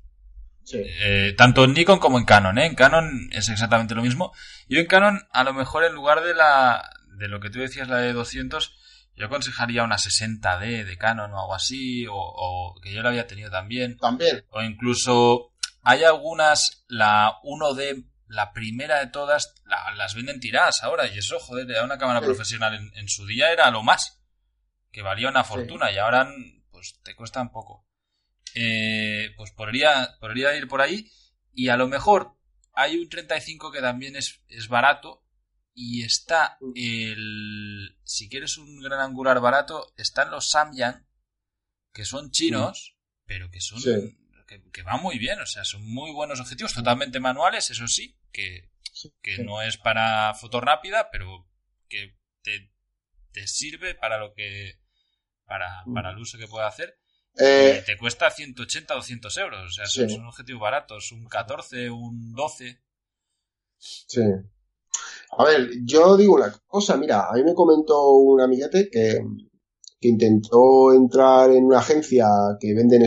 Eh, 0.73 1.35
tanto 1.37 1.65
en 1.65 1.75
Nikon 1.75 1.99
como 1.99 2.19
en 2.19 2.25
Canon. 2.25 2.59
En 2.59 2.75
Canon 2.75 3.29
es 3.33 3.49
exactamente 3.49 3.95
lo 3.95 4.03
mismo. 4.03 4.33
Yo 4.69 4.79
en 4.79 4.87
Canon, 4.87 5.21
a 5.31 5.45
lo 5.45 5.53
mejor 5.53 5.85
en 5.85 5.95
lugar 5.95 6.23
de 6.23 6.35
la 6.35 6.89
de 7.19 7.29
lo 7.29 7.41
que 7.41 7.51
tú 7.51 7.61
decías, 7.61 7.89
la 7.89 7.99
de 7.99 8.13
200, 8.13 8.75
yo 9.17 9.27
aconsejaría 9.27 9.85
una 9.85 9.97
60D 9.97 10.85
de 10.85 10.99
Canon 10.99 11.33
o 11.33 11.41
algo 11.41 11.55
así, 11.55 12.07
o, 12.11 12.75
que 12.83 12.93
yo 12.93 13.03
la 13.03 13.11
había 13.11 13.27
tenido 13.27 13.51
también. 13.51 13.97
También. 13.99 14.45
O 14.51 14.63
incluso 14.63 15.53
hay 15.83 16.03
algunas, 16.03 16.85
la 16.89 17.35
1D, 17.45 18.07
la 18.35 18.53
primera 18.53 18.99
de 19.01 19.07
todas, 19.07 19.55
las 19.65 20.15
venden 20.15 20.41
tiradas 20.41 20.83
ahora, 20.83 21.07
y 21.07 21.19
eso, 21.19 21.39
joder, 21.39 21.71
era 21.71 21.85
una 21.85 21.99
cámara 21.99 22.21
profesional 22.21 22.91
en, 22.95 23.09
su 23.09 23.27
día 23.27 23.53
era 23.53 23.71
lo 23.71 23.83
más, 23.83 24.23
que 24.91 25.03
valía 25.03 25.29
una 25.29 25.45
fortuna, 25.45 25.91
y 25.93 25.99
ahora 25.99 26.29
pues 26.71 27.01
te 27.03 27.15
cuesta 27.15 27.45
poco. 27.51 27.87
Eh, 28.55 29.33
pues 29.37 29.51
podría, 29.53 30.17
podría 30.21 30.57
ir 30.57 30.69
por 30.69 30.81
ahí, 30.81 31.11
y 31.53 31.69
a 31.69 31.77
lo 31.77 31.89
mejor 31.89 32.37
hay 32.73 32.97
un 32.97 33.09
35 33.09 33.73
que 33.73 33.81
también 33.81 34.17
es, 34.17 34.43
es 34.49 34.69
barato, 34.69 35.25
y 35.75 36.05
está 36.05 36.57
el. 36.77 37.99
Si 38.05 38.29
quieres 38.29 38.59
un 38.59 38.81
gran 38.81 39.01
angular 39.01 39.41
barato, 39.41 39.93
están 39.97 40.31
los 40.31 40.51
Samyang, 40.51 41.07
que 41.93 42.05
son 42.05 42.31
chinos, 42.31 42.97
pero 43.27 43.51
que 43.51 43.61
son. 43.61 43.83
Que, 44.47 44.83
van 44.83 45.03
muy 45.03 45.19
bien, 45.19 45.41
o 45.41 45.47
sea, 45.47 45.65
son 45.65 45.85
muy 45.85 46.13
buenos 46.13 46.39
objetivos, 46.39 46.75
totalmente 46.75 47.19
manuales, 47.19 47.71
eso 47.71 47.89
sí, 47.89 48.17
que, 48.35 48.69
que 49.23 49.43
no 49.43 49.63
es 49.63 49.79
para 49.79 50.35
foto 50.35 50.61
rápida, 50.61 51.09
pero 51.11 51.47
que 51.89 52.19
te, 52.43 52.71
te 53.33 53.47
sirve 53.47 53.95
para 53.95 54.19
lo 54.19 54.35
que. 54.35 54.81
Para, 55.47 55.85
para 55.93 56.11
el 56.11 56.19
uso 56.19 56.39
que 56.39 56.49
puede 56.49 56.67
hacer. 56.67 56.99
Eh, 57.37 57.83
te 57.85 57.99
cuesta 57.99 58.31
180 58.31 58.95
o 58.95 58.97
200 58.99 59.37
euros, 59.39 59.67
o 59.67 59.71
sea, 59.71 59.87
son, 59.87 60.09
son 60.09 60.27
objetivos 60.27 60.63
baratos, 60.63 61.11
un 61.13 61.27
14, 61.27 61.91
un 61.91 62.33
12. 62.33 62.81
Sí. 63.77 64.21
A 65.37 65.45
ver, 65.45 65.69
yo 65.83 66.17
digo 66.17 66.37
una 66.37 66.53
cosa, 66.67 66.97
mira, 66.97 67.29
a 67.29 67.33
mí 67.35 67.43
me 67.43 67.55
comentó 67.55 68.13
un 68.13 68.41
amiguete 68.41 68.89
que, 68.91 69.21
que 70.01 70.09
intentó 70.09 70.93
entrar 70.93 71.51
en 71.51 71.65
una 71.65 71.81
agencia 71.81 72.27
que 72.61 72.73
vende 72.73 72.97
en 72.97 73.03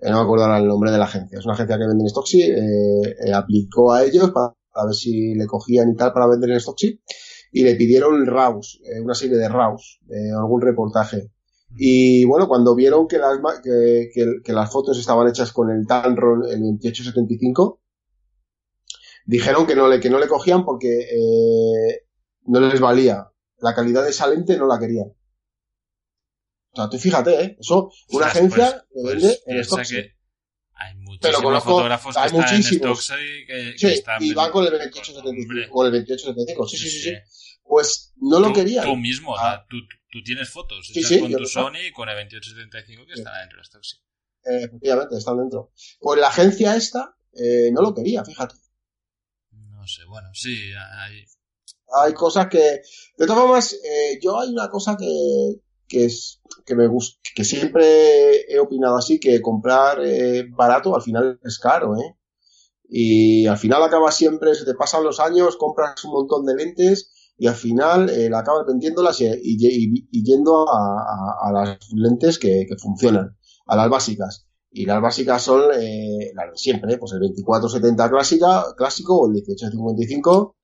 Eh, 0.00 0.10
no 0.10 0.18
me 0.18 0.22
acuerdo 0.22 0.44
ahora 0.44 0.58
el 0.58 0.66
nombre 0.66 0.90
de 0.90 0.98
la 0.98 1.04
agencia, 1.04 1.38
es 1.38 1.44
una 1.44 1.54
agencia 1.54 1.78
que 1.78 1.86
vende 1.86 2.02
en 2.02 2.08
Stockchi, 2.08 2.42
eh, 2.42 3.16
eh, 3.26 3.32
aplicó 3.32 3.92
a 3.92 4.04
ellos 4.04 4.30
para, 4.30 4.54
ver 4.86 4.94
si 4.94 5.34
le 5.34 5.46
cogían 5.46 5.90
y 5.90 5.96
tal 5.96 6.12
para 6.12 6.26
vender 6.26 6.50
en 6.50 6.60
Stockchi, 6.60 7.00
y 7.52 7.62
le 7.62 7.74
pidieron 7.76 8.26
RAWs, 8.26 8.80
una 9.02 9.14
serie 9.14 9.36
de 9.36 9.48
RAWs, 9.48 10.00
algún 10.38 10.62
reportaje. 10.62 11.30
Y 11.76 12.24
bueno, 12.24 12.48
cuando 12.48 12.74
vieron 12.74 13.06
que 13.06 13.18
las, 13.18 13.38
que, 13.62 14.10
que, 14.42 14.52
las 14.52 14.70
fotos 14.70 14.98
estaban 14.98 15.28
hechas 15.28 15.52
con 15.52 15.70
el 15.70 15.86
Tamron, 15.86 16.44
el 16.44 16.60
2875, 16.60 17.80
dijeron 19.26 19.66
que 19.66 19.74
no 19.74 19.88
le, 19.88 20.00
que 20.00 20.10
no 20.10 20.18
le 20.18 20.28
cogían 20.28 20.64
porque 20.64 21.00
eh, 21.00 22.06
no 22.46 22.60
les 22.60 22.80
valía. 22.80 23.28
La 23.58 23.74
calidad 23.74 24.02
de 24.02 24.10
esa 24.10 24.26
lente 24.26 24.56
no 24.56 24.66
la 24.66 24.78
querían. 24.78 25.12
O 26.72 26.76
sea, 26.76 26.88
tú 26.88 26.98
fíjate, 26.98 27.44
¿eh? 27.44 27.56
Eso, 27.60 27.90
una 28.08 28.26
agencia 28.26 28.84
pues, 28.92 29.14
que 29.14 29.14
vende 29.14 29.40
en 29.46 29.58
stock. 29.60 29.80
hay 30.74 30.94
muchísimos 30.96 31.64
fotógrafos 31.64 32.16
que 32.16 32.24
están 32.24 32.40
muchísimos. 32.40 33.10
en 33.10 33.46
que, 33.46 33.78
sí, 33.78 33.86
están 33.86 34.22
y 34.22 34.32
van 34.32 34.50
con 34.50 34.64
el 34.64 34.72
2875. 34.72 35.72
Con 35.72 35.86
el 35.86 35.92
2875, 35.92 36.68
sí, 36.68 36.76
sí, 36.76 36.90
sí. 36.90 37.00
sí. 37.00 37.14
Pues 37.64 38.12
no 38.16 38.40
lo 38.40 38.52
querían. 38.52 38.84
Tú 38.84 38.96
mismo, 38.96 39.36
ah. 39.38 39.64
tú, 39.68 39.76
tú, 40.10 40.22
tienes 40.22 40.50
fotos. 40.50 40.90
Sí, 40.92 41.02
sí, 41.02 41.20
con 41.20 41.32
tu 41.32 41.46
Sony 41.46 41.88
y 41.88 41.92
con 41.92 42.08
el 42.08 42.16
2875 42.16 43.06
que 43.06 43.12
están 43.12 43.34
dentro 43.40 43.58
de 43.58 43.62
stock, 43.62 43.82
sí. 43.82 43.96
Eh, 44.44 44.64
efectivamente, 44.64 45.16
están 45.16 45.38
dentro. 45.38 45.72
Pues 46.00 46.20
la 46.20 46.28
agencia 46.28 46.74
esta 46.74 47.16
eh, 47.34 47.70
no 47.72 47.82
lo 47.82 47.94
quería, 47.94 48.24
fíjate 48.24 48.56
no 49.82 49.88
sé, 49.88 50.04
bueno, 50.04 50.28
sí, 50.32 50.70
hay... 50.96 51.24
Hay 51.94 52.14
cosas 52.14 52.46
que... 52.48 52.80
De 53.18 53.26
todas 53.26 53.42
formas, 53.42 53.72
eh, 53.74 54.18
yo 54.22 54.40
hay 54.40 54.48
una 54.48 54.70
cosa 54.70 54.96
que, 54.96 55.04
que, 55.92 56.06
es, 56.06 56.40
que 56.64 56.74
me 56.74 56.86
gusta, 56.86 57.20
que 57.34 57.44
siempre 57.44 58.50
he 58.50 58.58
opinado 58.58 58.96
así, 58.96 59.20
que 59.20 59.42
comprar 59.42 59.98
eh, 60.02 60.48
barato 60.50 60.96
al 60.96 61.02
final 61.02 61.38
es 61.44 61.58
caro, 61.58 61.96
¿eh? 61.98 62.16
Y 62.88 63.46
al 63.46 63.58
final 63.58 63.82
acaba 63.82 64.10
siempre, 64.10 64.54
se 64.54 64.64
te 64.64 64.74
pasan 64.74 65.04
los 65.04 65.20
años, 65.20 65.56
compras 65.56 66.04
un 66.04 66.12
montón 66.12 66.44
de 66.46 66.54
lentes 66.54 67.34
y 67.38 67.46
al 67.46 67.54
final 67.54 68.10
eh, 68.10 68.30
acabas 68.34 68.66
vendiéndolas 68.66 69.20
y, 69.20 69.26
y, 69.42 70.24
yendo 70.24 70.66
a, 70.68 71.48
a, 71.48 71.52
las 71.52 71.78
lentes 71.94 72.38
que, 72.38 72.66
que 72.68 72.76
funcionan, 72.76 73.36
a 73.66 73.76
las 73.76 73.88
básicas. 73.88 74.46
Y 74.70 74.86
las 74.86 75.00
básicas 75.02 75.42
son 75.42 75.62
eh, 75.78 76.32
las 76.34 76.50
de 76.50 76.56
siempre, 76.56 76.98
pues 76.98 77.12
el 77.12 77.20
2470 77.20 78.10
clásica, 78.10 78.64
clásico 78.76 79.18
o 79.20 79.26
el 79.26 79.32
1855. 79.32 80.56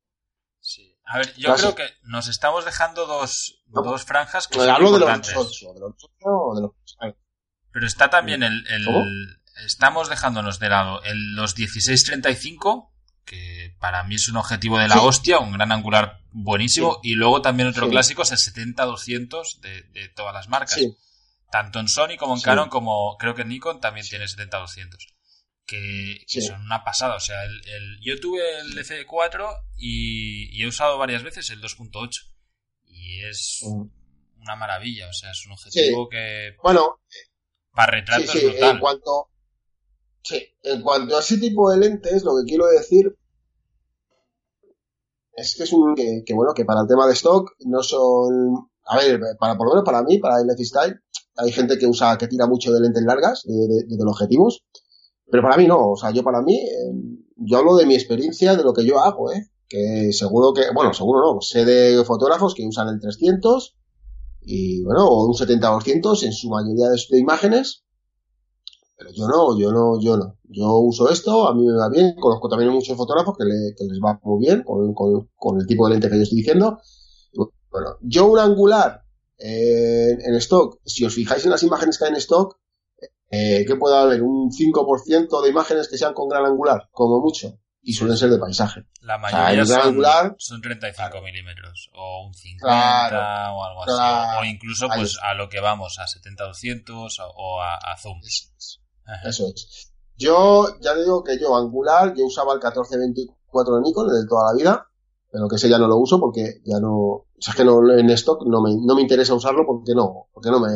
Sí. 1.13 1.15
A 1.15 1.19
ver, 1.19 1.35
yo 1.37 1.55
creo 1.55 1.75
que 1.75 1.89
nos 2.03 2.29
estamos 2.29 2.65
dejando 2.65 3.07
dos, 3.07 3.63
dos 3.67 4.05
franjas 4.05 4.47
que 4.47 4.59
son 4.59 4.69
hablo 4.69 4.91
importantes. 4.91 5.31
de 5.31 5.37
los 5.37 5.47
8, 5.47 5.73
de 5.75 5.81
los 5.81 5.93
8 6.05 6.09
o 6.21 6.55
de 6.55 6.63
los... 6.63 6.73
Pero 7.73 7.87
está 7.87 8.11
también 8.11 8.43
el, 8.43 8.67
el 8.69 8.87
estamos 9.65 10.09
dejándonos 10.09 10.59
de 10.59 10.69
lado 10.69 11.03
el, 11.05 11.35
los 11.35 11.57
1635, 11.57 12.93
que 13.25 13.75
para 13.81 14.05
mí 14.05 14.17
es 14.17 14.29
un 14.29 14.37
objetivo 14.37 14.79
de 14.79 14.89
la 14.89 15.01
hostia, 15.03 15.39
un 15.39 15.53
gran 15.53 15.73
angular 15.73 16.21
buenísimo, 16.31 17.01
y 17.03 17.15
luego 17.15 17.43
también 17.43 17.69
otro 17.69 17.89
clásico 17.89 18.23
es 18.23 18.33
el 18.33 18.39
70-200 18.75 19.61
de, 19.61 19.83
de 19.83 20.09
todas 20.11 20.35
las 20.35 20.49
marcas. 20.49 20.79
Tanto 21.51 21.79
en 21.81 21.89
Sony 21.89 22.17
como 22.19 22.35
en 22.35 22.43
Canon, 22.43 22.69
como 22.69 23.17
creo 23.19 23.35
que 23.35 23.45
Nikon 23.45 23.81
también 23.81 24.07
tiene 24.07 24.27
70-200. 24.27 24.97
Que, 25.69 26.25
son 26.27 26.63
una 26.63 26.83
pasada. 26.83 27.17
O 27.17 27.21
sea, 27.21 27.45
el, 27.45 28.01
yo 28.01 28.19
tuve 28.19 28.41
el 28.61 28.79
F4 28.79 29.65
y, 29.77 30.63
he 30.63 30.67
usado 30.67 30.97
varias 30.99 31.23
veces 31.23 31.51
el 31.51 31.61
2.8. 31.61 32.11
Y 32.87 33.23
es 33.25 33.61
mm. 33.63 34.41
una 34.41 34.57
maravilla. 34.57 35.09
O 35.09 35.13
sea, 35.13 35.31
es 35.31 35.45
un 35.47 35.53
objetivo 35.53 36.09
que. 36.09 36.57
Bueno. 36.63 37.01
Para 37.73 37.93
retratos 37.93 38.43
brutal. 38.43 38.77
En 38.77 38.81
cuanto. 38.81 39.31
Sí, 40.23 40.43
en 40.63 40.83
cuanto 40.83 41.17
a 41.17 41.21
ese 41.21 41.39
tipo 41.39 41.71
de 41.71 41.79
lentes, 41.79 42.25
lo 42.25 42.33
que 42.37 42.51
quiero 42.51 42.67
decir 42.67 43.15
es 45.35 45.55
que 45.55 45.63
es 45.63 45.73
un 45.73 45.95
que, 45.95 46.25
bueno 46.35 46.53
que 46.53 46.65
para 46.65 46.81
el 46.81 46.89
tema 46.89 47.07
de 47.07 47.13
stock 47.13 47.55
no 47.61 47.81
son 47.81 48.69
a 48.85 48.97
ver 48.99 49.21
para 49.39 49.57
por 49.57 49.69
lo 49.69 49.75
menos 49.75 49.85
para 49.85 50.03
mí 50.03 50.19
para 50.19 50.41
el 50.41 50.51
F-Style 50.51 51.01
hay 51.39 51.53
gente 51.53 51.79
que 51.79 51.87
usa, 51.87 52.19
que 52.19 52.27
tira 52.27 52.47
mucho 52.47 52.73
de 52.73 52.81
lentes 52.81 53.05
largas, 53.05 53.45
de, 53.45 53.97
los 53.97 54.13
objetivos, 54.13 54.65
pero 55.31 55.43
para 55.43 55.57
mí 55.57 55.67
no, 55.67 55.91
o 55.91 55.97
sea, 55.97 56.11
yo 56.11 56.23
para 56.23 56.43
mí, 56.43 56.57
eh, 56.57 56.93
yo 57.37 57.59
hablo 57.59 57.77
de 57.77 57.87
mi 57.87 57.95
experiencia, 57.95 58.57
de 58.57 58.63
lo 58.63 58.73
que 58.73 58.85
yo 58.85 59.01
hago, 59.01 59.33
¿eh? 59.33 59.51
Que 59.69 60.13
seguro 60.13 60.55
que, 60.55 60.63
bueno, 60.75 60.95
seguro 60.95 61.21
no, 61.21 61.41
sé 61.43 61.65
de 61.67 62.03
fotógrafos 62.05 62.55
que 62.55 62.67
usan 62.67 62.89
el 62.89 63.01
300 63.01 63.77
y, 64.41 64.83
bueno, 64.83 65.07
o 65.07 65.27
un 65.27 65.35
70-200 65.35 66.23
en 66.23 66.33
su 66.33 66.49
mayoría 66.49 66.89
de, 66.89 67.19
imágenes, 67.19 67.85
pero 68.97 69.11
yo 69.13 69.29
no, 69.29 69.59
yo 69.59 69.71
no, 69.71 70.01
yo 70.01 70.17
no. 70.17 70.39
Yo 70.45 70.79
uso 70.79 71.11
esto, 71.11 71.47
a 71.47 71.55
mí 71.55 71.67
me 71.67 71.77
va 71.77 71.91
bien, 71.91 72.15
conozco 72.19 72.49
también 72.49 72.73
muchos 72.73 72.97
fotógrafos 72.97 73.37
que, 73.37 73.45
les 73.45 74.01
va 74.03 74.19
muy 74.23 74.47
bien 74.47 74.63
con, 74.63 74.95
con, 74.95 75.61
el 75.61 75.67
tipo 75.67 75.87
de 75.87 75.93
lente 75.93 76.09
que 76.09 76.17
yo 76.17 76.23
estoy 76.23 76.39
diciendo. 76.39 76.79
Bueno, 77.71 77.99
yo 78.01 78.27
un 78.27 78.39
angular 78.39 79.03
en 79.37 80.35
stock, 80.37 80.81
si 80.87 81.05
os 81.05 81.15
fijáis 81.15 81.45
en 81.45 81.51
las 81.51 81.63
imágenes 81.63 81.99
que 81.99 82.07
hay 82.07 82.11
en 82.11 82.17
stock, 82.17 82.57
eh, 83.31 83.65
que 83.67 83.77
puede 83.77 83.97
haber 83.97 84.23
un 84.23 84.51
5% 84.51 85.43
de 85.43 85.49
imágenes 85.51 85.89
que 85.89 85.99
sean 85.99 86.15
con 86.15 86.29
gran 86.29 86.47
angular, 86.47 86.89
como 86.91 87.21
mucho. 87.21 87.59
y 87.81 87.93
suelen 87.93 88.17
ser 88.17 88.31
de 88.31 88.39
paisaje. 88.39 88.85
La 89.03 89.19
mayoría 89.19 89.65
son, 90.39 90.61
35 90.61 91.23
milímetros 91.23 91.91
o 91.95 92.27
un 92.27 92.35
50 92.35 93.53
o 93.53 93.65
algo 93.65 93.85
así. 93.85 94.41
O 94.41 94.45
incluso 94.45 94.89
pues 94.95 95.19
a 95.23 95.35
lo 95.35 95.49
que 95.49 95.61
vamos, 95.61 95.99
a 95.99 96.05
70-200 96.05 97.17
o 97.35 97.63
a, 97.63 97.97
zoom. 97.97 98.21
Eso 99.25 99.47
es. 99.47 99.93
Yo 100.17 100.79
ya 100.81 100.95
digo 100.95 101.23
que 101.23 101.39
yo 101.39 101.57
angular, 101.57 102.13
yo 102.15 102.27
usaba 102.27 102.53
el 102.53 102.59
1424 102.59 103.77
de 103.77 103.83
Nikon 103.83 104.09
de 104.09 104.27
toda 104.29 104.53
la 104.53 104.59
vida, 104.59 104.91
pero 105.31 105.49
que 105.49 105.57
ese 105.57 105.69
ya 105.69 105.79
no 105.79 105.87
lo 105.87 105.97
uso 105.97 106.19
porque 106.19 106.61
ya 106.65 106.81
no, 106.81 107.28
o 107.39 107.41
sea, 107.41 107.53
es 107.53 107.57
que 107.57 107.65
no, 107.65 107.79
en 107.93 108.11
stock 108.11 108.45
no 108.47 108.61
me, 108.61 108.77
no 108.77 108.95
me 108.95 109.03
interesa 109.03 109.35
usarlo 109.35 109.65
porque 109.65 109.95
no, 109.95 110.29
porque 110.33 110.51
no 110.51 110.59
me, 110.59 110.69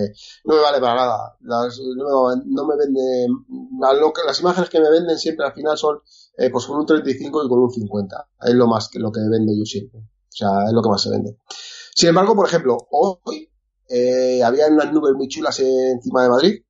no 0.45 0.55
me 0.55 0.61
vale 0.61 0.81
para 0.81 0.95
nada. 0.95 1.37
Las, 1.41 1.81
no, 1.81 2.37
no 2.37 2.67
me 2.67 2.77
vende, 2.77 3.27
las 4.27 4.41
imágenes 4.41 4.71
que 4.71 4.81
me 4.81 4.91
venden 4.91 5.19
siempre 5.19 5.45
al 5.45 5.53
final 5.53 5.77
son 5.77 5.99
eh, 6.39 6.51
pues 6.51 6.67
con 6.67 6.79
un 6.79 6.87
35 6.87 7.45
y 7.45 7.49
con 7.49 7.59
un 7.59 7.71
50. 7.71 8.29
Es 8.43 8.55
lo 8.55 8.67
más 8.69 8.89
que 8.89 8.99
lo 8.99 9.11
que 9.11 9.21
vendo 9.21 9.53
yo 9.57 9.65
siempre. 9.65 10.01
O 10.01 10.35
sea, 10.35 10.49
es 10.67 10.73
lo 10.73 10.83
que 10.83 10.89
más 10.89 11.03
se 11.03 11.11
vende. 11.11 11.37
Sin 11.95 12.09
embargo, 12.09 12.35
por 12.37 12.47
ejemplo, 12.47 12.79
hoy 12.91 13.51
eh, 13.89 14.43
había 14.43 14.69
unas 14.69 14.93
nubes 14.93 15.15
muy 15.15 15.29
chulas 15.29 15.59
encima 15.61 16.23
de 16.23 16.29
Madrid. 16.29 16.63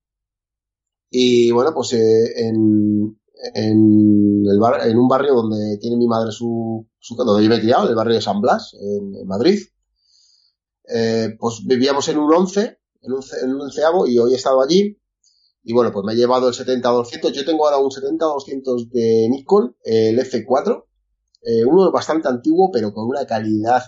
Y 1.10 1.52
bueno, 1.52 1.72
pues 1.74 1.92
eh, 1.92 2.48
en, 2.48 3.18
en, 3.54 4.44
el 4.46 4.58
bar, 4.58 4.86
en 4.88 4.98
un 4.98 5.08
barrio 5.08 5.34
donde 5.34 5.76
tiene 5.78 5.96
mi 5.96 6.08
madre 6.08 6.32
su, 6.32 6.86
su 6.98 7.14
donde 7.14 7.44
yo 7.44 7.50
me 7.50 7.56
he 7.56 7.60
criado, 7.60 7.88
el 7.88 7.94
barrio 7.94 8.14
de 8.14 8.22
San 8.22 8.40
Blas, 8.40 8.74
en, 8.80 9.26
Madrid. 9.26 9.60
Eh, 10.88 11.36
pues 11.38 11.64
vivíamos 11.64 12.08
en 12.08 12.18
un 12.18 12.32
11, 12.32 12.78
en 13.02 13.12
un, 13.12 13.22
en 13.42 13.54
un 13.54 13.60
onceavo, 13.62 14.06
y 14.06 14.18
hoy 14.18 14.32
he 14.32 14.36
estado 14.36 14.62
allí 14.62 14.98
y 15.64 15.72
bueno, 15.72 15.92
pues 15.92 16.04
me 16.04 16.12
he 16.12 16.16
llevado 16.16 16.48
el 16.48 16.54
70-200. 16.54 17.30
Yo 17.32 17.44
tengo 17.44 17.66
ahora 17.66 17.78
un 17.78 17.90
70-200 17.90 18.88
de 18.90 19.28
Nikon, 19.30 19.76
el 19.84 20.18
F4. 20.18 20.84
Eh, 21.42 21.64
uno 21.64 21.90
bastante 21.92 22.28
antiguo, 22.28 22.70
pero 22.72 22.92
con 22.92 23.06
una 23.06 23.26
calidad 23.26 23.82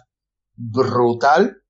brutal, 0.54 1.62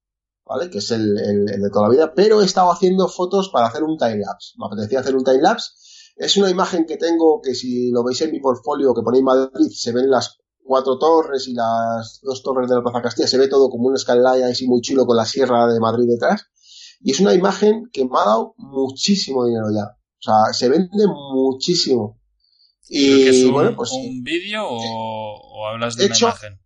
¿vale? 0.45 0.69
Que 0.71 0.79
es 0.79 0.91
el, 0.91 1.15
de 1.15 1.71
toda 1.71 1.89
la 1.89 1.95
vida. 1.95 2.15
Pero 2.15 2.43
he 2.43 2.45
estado 2.45 2.71
haciendo 2.71 3.09
fotos 3.09 3.49
para 3.49 3.67
hacer 3.67 3.83
un 3.83 3.97
time-lapse. 3.97 4.55
Me 4.59 4.67
apetecía 4.67 5.01
hacer 5.01 5.17
un 5.17 5.25
time-lapse. 5.25 5.71
Es 6.17 6.37
una 6.37 6.51
imagen 6.51 6.85
que 6.87 6.97
tengo 6.97 7.41
que 7.43 7.55
si 7.55 7.91
lo 7.91 8.05
veis 8.05 8.21
en 8.21 8.31
mi 8.31 8.41
portfolio 8.41 8.95
que 8.95 9.03
ponéis 9.03 9.25
Madrid, 9.25 9.71
se 9.73 9.93
ven 9.93 10.11
las 10.11 10.39
cuatro 10.65 10.99
torres 10.99 11.47
y 11.47 11.55
las 11.55 12.21
dos 12.23 12.43
torres 12.43 12.69
de 12.69 12.77
la 12.77 12.83
Plaza 12.83 13.03
Castilla. 13.03 13.29
Se 13.29 13.39
ve 13.39 13.49
todo 13.49 13.69
como 13.69 13.89
un 13.89 13.99
skyline 13.99 14.45
así 14.45 14.67
muy 14.67 14.81
chulo 14.81 15.07
con 15.07 15.17
la 15.17 15.25
sierra 15.25 15.73
de 15.73 15.79
Madrid 15.79 16.09
detrás. 16.09 16.47
Y 17.01 17.13
es 17.13 17.21
una 17.21 17.35
imagen 17.35 17.91
que 17.93 18.05
me 18.05 18.19
ha 18.19 18.25
dado 18.25 18.55
muchísimo 18.57 19.47
dinero 19.47 19.67
ya. 19.75 19.85
O 19.85 20.23
sea, 20.23 20.53
se 20.53 20.69
vende 20.69 21.07
muchísimo. 21.07 22.19
Y 22.89 23.29
es 23.29 23.45
un, 23.45 23.53
bueno, 23.53 23.77
pues. 23.77 23.93
¿Un 23.93 24.23
vídeo 24.23 24.67
o, 24.67 25.67
hablas 25.67 25.97
de 25.97 26.07
una 26.07 26.19
imagen? 26.19 26.61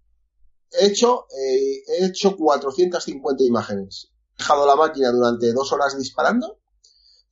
He 0.71 0.87
hecho, 0.87 1.27
eh, 1.31 1.83
he 1.99 2.07
hecho 2.07 2.37
450 2.37 3.45
imágenes. 3.45 4.13
He 4.35 4.39
dejado 4.39 4.67
la 4.67 4.77
máquina 4.77 5.11
durante 5.11 5.53
dos 5.53 5.73
horas 5.73 5.97
disparando, 5.99 6.61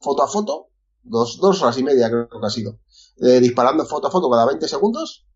foto 0.01 0.23
a 0.23 0.29
foto, 0.29 0.71
dos, 1.03 1.39
dos 1.39 1.63
horas 1.63 1.79
y 1.79 1.83
media 1.83 2.09
creo 2.09 2.29
que 2.29 2.47
ha 2.47 2.51
sido, 2.51 2.81
eh, 3.19 3.41
disparando 3.41 3.85
foto 3.85 4.09
a 4.09 4.11
foto 4.11 4.31
cada 4.31 4.47
20 4.47 4.67
segundos. 4.67 5.27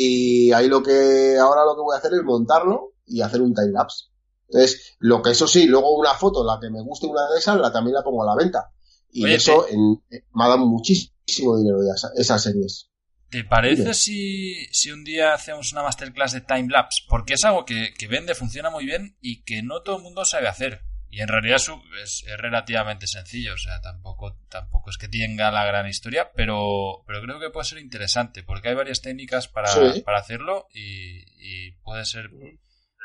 Y 0.00 0.52
ahí 0.52 0.68
lo 0.68 0.80
que, 0.80 1.36
ahora 1.40 1.64
lo 1.64 1.74
que 1.74 1.82
voy 1.82 1.92
a 1.92 1.98
hacer 1.98 2.14
es 2.14 2.22
montarlo 2.22 2.92
y 3.04 3.20
hacer 3.20 3.40
un 3.40 3.52
time 3.52 3.72
lapse. 3.72 4.04
Entonces, 4.48 4.94
lo 5.00 5.20
que 5.20 5.32
eso 5.32 5.48
sí, 5.48 5.66
luego 5.66 5.98
una 5.98 6.14
foto, 6.14 6.44
la 6.44 6.60
que 6.60 6.70
me 6.70 6.80
guste 6.82 7.08
una 7.08 7.28
de 7.28 7.36
esas, 7.36 7.58
la 7.58 7.72
también 7.72 7.94
la 7.94 8.04
pongo 8.04 8.22
a 8.22 8.26
la 8.26 8.36
venta. 8.36 8.70
Y 9.10 9.28
eso 9.28 9.66
me 9.72 10.44
ha 10.44 10.48
dado 10.48 10.66
muchísimo 10.66 11.58
dinero 11.58 11.80
de 11.80 11.90
esas 12.14 12.42
series. 12.44 12.88
¿Te 13.28 13.42
parece 13.42 13.92
si, 13.92 14.66
si, 14.70 14.92
un 14.92 15.02
día 15.02 15.34
hacemos 15.34 15.72
una 15.72 15.82
masterclass 15.82 16.30
de 16.30 16.42
timelapse? 16.42 17.02
Porque 17.08 17.34
es 17.34 17.44
algo 17.44 17.64
que, 17.64 17.92
vende, 18.08 18.36
funciona 18.36 18.70
muy 18.70 18.86
bien 18.86 19.16
y 19.20 19.42
que 19.42 19.64
no 19.64 19.82
todo 19.82 19.96
el 19.96 20.04
mundo 20.04 20.24
sabe 20.24 20.46
hacer. 20.46 20.82
Y 21.10 21.20
en 21.20 21.28
realidad 21.28 21.56
es, 21.56 22.24
es, 22.26 22.36
relativamente 22.38 23.06
sencillo, 23.06 23.54
o 23.54 23.58
sea, 23.58 23.80
tampoco, 23.80 24.36
tampoco 24.50 24.90
es 24.90 24.98
que 24.98 25.08
tenga 25.08 25.50
la 25.50 25.64
gran 25.64 25.88
historia, 25.88 26.30
pero, 26.34 27.02
pero 27.06 27.22
creo 27.22 27.40
que 27.40 27.50
puede 27.50 27.64
ser 27.64 27.78
interesante, 27.78 28.42
porque 28.42 28.68
hay 28.68 28.74
varias 28.74 29.00
técnicas 29.00 29.48
para, 29.48 29.70
para 30.04 30.18
hacerlo 30.18 30.66
y, 30.70 31.22
y 31.38 31.72
puede 31.82 32.04
ser 32.04 32.30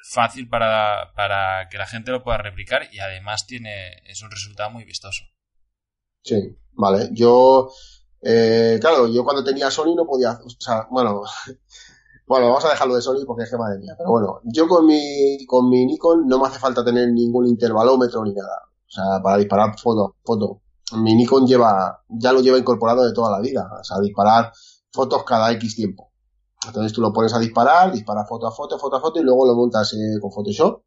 fácil 0.03 0.49
para, 0.49 1.13
para 1.15 1.69
que 1.69 1.77
la 1.77 1.87
gente 1.87 2.11
lo 2.11 2.23
pueda 2.23 2.37
replicar 2.37 2.89
y 2.91 2.99
además 2.99 3.47
tiene 3.47 4.01
es 4.05 4.21
un 4.21 4.31
resultado 4.31 4.69
muy 4.69 4.83
vistoso. 4.83 5.23
Sí, 6.21 6.57
vale. 6.73 7.09
Yo, 7.11 7.71
eh, 8.21 8.77
claro, 8.79 9.07
yo 9.07 9.23
cuando 9.23 9.43
tenía 9.43 9.71
Sony 9.71 9.95
no 9.95 10.05
podía, 10.05 10.31
o 10.31 10.49
sea, 10.49 10.87
bueno, 10.91 11.23
bueno, 12.25 12.47
vamos 12.47 12.65
a 12.65 12.69
dejarlo 12.69 12.95
de 12.95 13.01
Sony 13.01 13.25
porque 13.27 13.43
es 13.43 13.49
que 13.49 13.57
madre 13.57 13.79
mía, 13.79 13.95
pero 13.97 14.11
bueno, 14.11 14.39
yo 14.43 14.67
con 14.67 14.85
mi, 14.85 15.45
con 15.45 15.69
mi 15.69 15.85
Nikon 15.85 16.27
no 16.27 16.39
me 16.39 16.47
hace 16.47 16.59
falta 16.59 16.83
tener 16.83 17.11
ningún 17.11 17.45
intervalómetro 17.47 18.23
ni 18.23 18.33
nada. 18.33 18.63
O 18.87 18.91
sea, 18.91 19.21
para 19.21 19.37
disparar 19.37 19.77
foto, 19.77 20.15
foto. 20.23 20.61
Mi 20.97 21.15
Nikon 21.15 21.47
lleva, 21.47 22.03
ya 22.07 22.31
lo 22.31 22.41
lleva 22.41 22.57
incorporado 22.57 23.03
de 23.03 23.13
toda 23.13 23.31
la 23.31 23.39
vida. 23.39 23.69
O 23.79 23.83
sea, 23.83 23.99
disparar 23.99 24.53
fotos 24.91 25.23
cada 25.23 25.51
X 25.53 25.75
tiempo. 25.75 26.11
Entonces 26.65 26.93
tú 26.93 27.01
lo 27.01 27.11
pones 27.11 27.33
a 27.33 27.39
disparar, 27.39 27.91
dispara 27.91 28.25
foto 28.25 28.47
a 28.47 28.51
foto, 28.51 28.79
foto 28.79 28.95
a 28.95 29.01
foto 29.01 29.19
y 29.19 29.23
luego 29.23 29.45
lo 29.45 29.55
montas 29.55 29.93
eh, 29.93 30.19
con 30.21 30.31
Photoshop, 30.31 30.81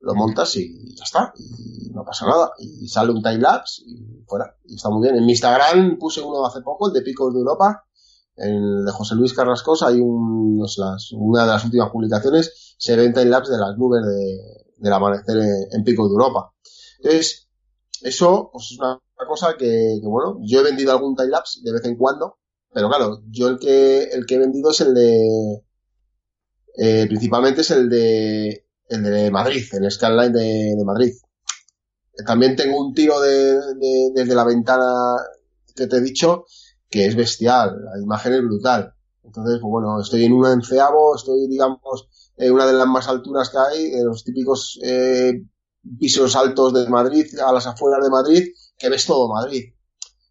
lo 0.00 0.14
montas 0.14 0.56
y 0.56 0.94
ya 0.96 1.04
está, 1.04 1.32
y 1.36 1.90
no 1.90 2.04
pasa 2.04 2.26
nada. 2.26 2.52
Y 2.58 2.88
sale 2.88 3.12
un 3.12 3.22
time 3.22 3.38
lapse 3.38 3.82
y 3.84 4.24
fuera, 4.26 4.56
y 4.64 4.76
está 4.76 4.88
muy 4.88 5.02
bien. 5.02 5.16
En 5.16 5.26
mi 5.26 5.32
Instagram 5.32 5.98
puse 5.98 6.22
uno 6.22 6.46
hace 6.46 6.62
poco, 6.62 6.88
el 6.88 6.94
de 6.94 7.02
Picos 7.02 7.32
de 7.32 7.40
Europa, 7.40 7.84
el 8.42 8.84
de 8.84 8.92
José 8.92 9.14
Luis 9.14 9.32
Carrascosa, 9.34 9.86
hay 9.86 10.00
un, 10.00 10.60
una 11.12 11.42
de 11.42 11.46
las 11.46 11.64
últimas 11.64 11.90
publicaciones, 11.90 12.74
se 12.76 12.96
ve 12.96 13.04
en 13.04 13.12
time 13.12 13.26
lapse 13.26 13.52
de 13.52 13.58
las 13.58 13.76
nubes 13.78 14.02
de, 14.04 14.38
del 14.78 14.92
amanecer 14.92 15.36
en, 15.70 15.84
Picos 15.84 16.08
de 16.08 16.14
Europa. 16.14 16.52
Entonces, 16.98 17.48
eso 18.00 18.50
pues 18.52 18.72
es 18.72 18.78
una 18.78 19.00
cosa 19.28 19.54
que, 19.56 20.00
bueno, 20.02 20.38
yo 20.42 20.60
he 20.60 20.64
vendido 20.64 20.90
algún 20.90 21.14
time 21.14 21.30
lapse 21.30 21.60
de 21.62 21.72
vez 21.72 21.84
en 21.84 21.96
cuando, 21.96 22.38
pero 22.74 22.88
claro, 22.88 23.22
yo 23.30 23.48
el 23.48 23.58
que, 23.60 24.04
el 24.04 24.26
que 24.26 24.34
he 24.34 24.38
vendido 24.38 24.72
es 24.72 24.80
el 24.80 24.92
de, 24.92 25.62
eh, 26.78 27.06
principalmente 27.06 27.60
es 27.60 27.70
el 27.70 27.88
de, 27.88 28.66
el 28.88 29.02
de 29.04 29.30
Madrid, 29.30 29.62
el 29.72 29.88
skyline 29.88 30.32
de, 30.32 30.82
Madrid. 30.84 31.12
También 32.26 32.56
tengo 32.56 32.84
un 32.84 32.92
tiro 32.92 33.20
de, 33.20 33.56
desde 34.14 34.34
la 34.34 34.44
ventana 34.44 34.90
que 35.76 35.86
te 35.86 35.98
he 35.98 36.00
dicho 36.00 36.44
que 36.92 37.06
es 37.06 37.16
bestial, 37.16 37.84
la 37.84 38.00
imagen 38.00 38.34
es 38.34 38.42
brutal. 38.42 38.94
Entonces, 39.24 39.58
pues 39.60 39.70
bueno, 39.70 40.00
estoy 40.00 40.24
en 40.24 40.34
un 40.34 40.46
enceavo, 40.46 41.16
estoy, 41.16 41.48
digamos, 41.48 41.80
en 42.36 42.52
una 42.52 42.66
de 42.66 42.74
las 42.74 42.86
más 42.86 43.08
alturas 43.08 43.48
que 43.48 43.58
hay, 43.58 43.86
en 43.94 44.04
los 44.04 44.22
típicos 44.22 44.78
eh, 44.84 45.32
pisos 45.98 46.36
altos 46.36 46.74
de 46.74 46.86
Madrid, 46.88 47.26
a 47.40 47.50
las 47.50 47.66
afueras 47.66 48.04
de 48.04 48.10
Madrid, 48.10 48.48
que 48.76 48.90
ves 48.90 49.06
todo 49.06 49.32
Madrid. 49.32 49.72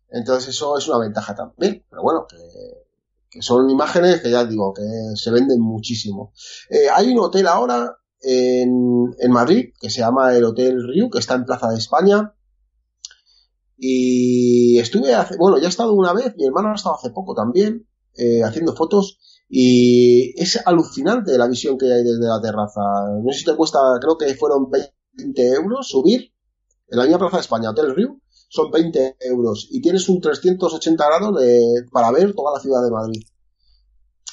Entonces 0.10 0.50
eso 0.50 0.78
es 0.78 0.88
una 0.88 1.00
ventaja 1.00 1.34
también. 1.34 1.84
Pero 1.89 2.04
bueno, 2.04 2.28
que, 2.30 3.41
son 3.41 3.67
imágenes 3.69 4.21
que 4.21 4.30
ya 4.30 4.45
digo, 4.45 4.71
que 4.74 4.84
se 5.15 5.32
venden 5.32 5.62
muchísimo. 5.62 6.32
Eh, 6.69 6.89
hay 6.93 7.12
un 7.12 7.19
hotel 7.19 7.47
ahora 7.47 7.97
en, 8.19 9.15
en, 9.17 9.32
Madrid 9.32 9.74
que 9.80 9.89
se 9.89 10.02
llama 10.02 10.36
el 10.36 10.43
Hotel 10.43 10.86
Riu, 10.88 11.10
que 11.10 11.19
está 11.19 11.34
en 11.34 11.45
Plaza 11.45 11.69
de 11.69 11.78
España. 11.78 12.36
Y 13.84 14.78
estuve 14.78 15.15
hace, 15.15 15.38
bueno, 15.38 15.58
ya 15.58 15.65
he 15.65 15.70
estado 15.70 15.94
una 15.94 16.13
vez, 16.13 16.36
mi 16.38 16.46
hermano 16.46 16.70
ha 16.70 16.76
estado 16.76 16.98
hace 16.98 17.10
poco 17.10 17.34
también, 17.34 17.88
eh, 18.13 18.44
haciendo 18.44 18.76
fotos. 18.76 19.17
Y 19.50 20.39
es 20.39 20.62
alucinante 20.67 21.36
la 21.36 21.48
visión 21.48 21.80
que 21.80 21.91
hay 21.91 22.04
desde 22.04 22.28
la 22.28 22.39
terraza. 22.39 22.80
No 23.24 23.32
sé 23.32 23.39
si 23.39 23.46
te 23.46 23.56
cuesta, 23.56 23.80
creo 24.00 24.20
que 24.20 24.36
fueron 24.36 24.70
20 24.70 25.48
euros 25.48 25.88
subir 25.88 26.32
en 26.89 26.98
la 27.00 27.06
misma 27.06 27.17
Plaza 27.17 27.38
de 27.38 27.41
España, 27.41 27.72
Hotel 27.72 27.96
Riu, 27.96 28.22
son 28.50 28.70
20 28.70 29.17
euros 29.22 29.67
y 29.72 29.82
tienes 29.82 30.08
un 30.10 30.22
380 30.22 31.04
grados 31.04 31.41
de, 31.41 31.86
para 31.91 32.12
ver 32.12 32.36
toda 32.36 32.54
la 32.54 32.60
ciudad 32.60 32.84
de 32.84 32.91
Madrid. 32.91 33.24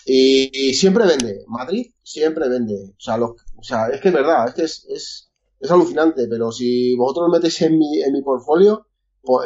Y, 0.04 0.74
siempre 0.74 1.06
vende, 1.06 1.44
Madrid 1.46 1.87
siempre 2.02 2.50
vende. 2.50 2.74
O 2.74 3.00
sea, 3.00 3.16
lo, 3.16 3.28
o 3.28 3.90
es 3.92 4.00
que 4.02 4.08
es 4.08 4.14
verdad, 4.14 4.48
es 4.48 4.54
que 4.54 4.62
es, 4.64 4.87
es, 4.90 5.32
es 5.58 5.70
alucinante, 5.70 6.26
pero 6.28 6.52
si 6.52 6.94
vosotros 6.96 7.28
lo 7.28 7.32
metéis 7.32 7.62
en 7.62 7.78
mi, 7.78 8.02
en 8.02 8.12
mi 8.12 8.20
portfolio, 8.20 8.88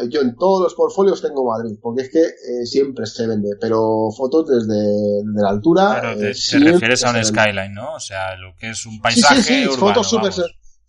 yo 0.08 0.20
en 0.20 0.36
todos 0.36 0.62
los 0.62 0.74
portfolios 0.74 1.20
tengo 1.20 1.44
Madrid, 1.44 1.78
porque 1.80 2.02
es 2.02 2.10
que 2.10 2.20
eh, 2.20 2.66
siempre 2.66 3.06
se 3.06 3.26
vende, 3.26 3.50
pero 3.60 4.08
fotos 4.16 4.46
desde, 4.46 5.22
la 5.34 5.50
altura. 5.50 6.00
Claro, 6.00 6.18
te, 6.18 6.30
eh, 6.30 6.58
refieres 6.58 7.04
a 7.04 7.10
un 7.10 7.24
skyline, 7.24 7.74
¿no? 7.74 7.94
O 7.94 8.00
sea, 8.00 8.36
lo 8.36 8.54
que 8.56 8.70
es 8.70 8.86
un 8.86 9.00
paisaje. 9.00 9.42
Sí, 9.42 9.54
sí, 9.54 9.68
sí 9.70 9.78
fotos 9.78 10.08
súper 10.08 10.32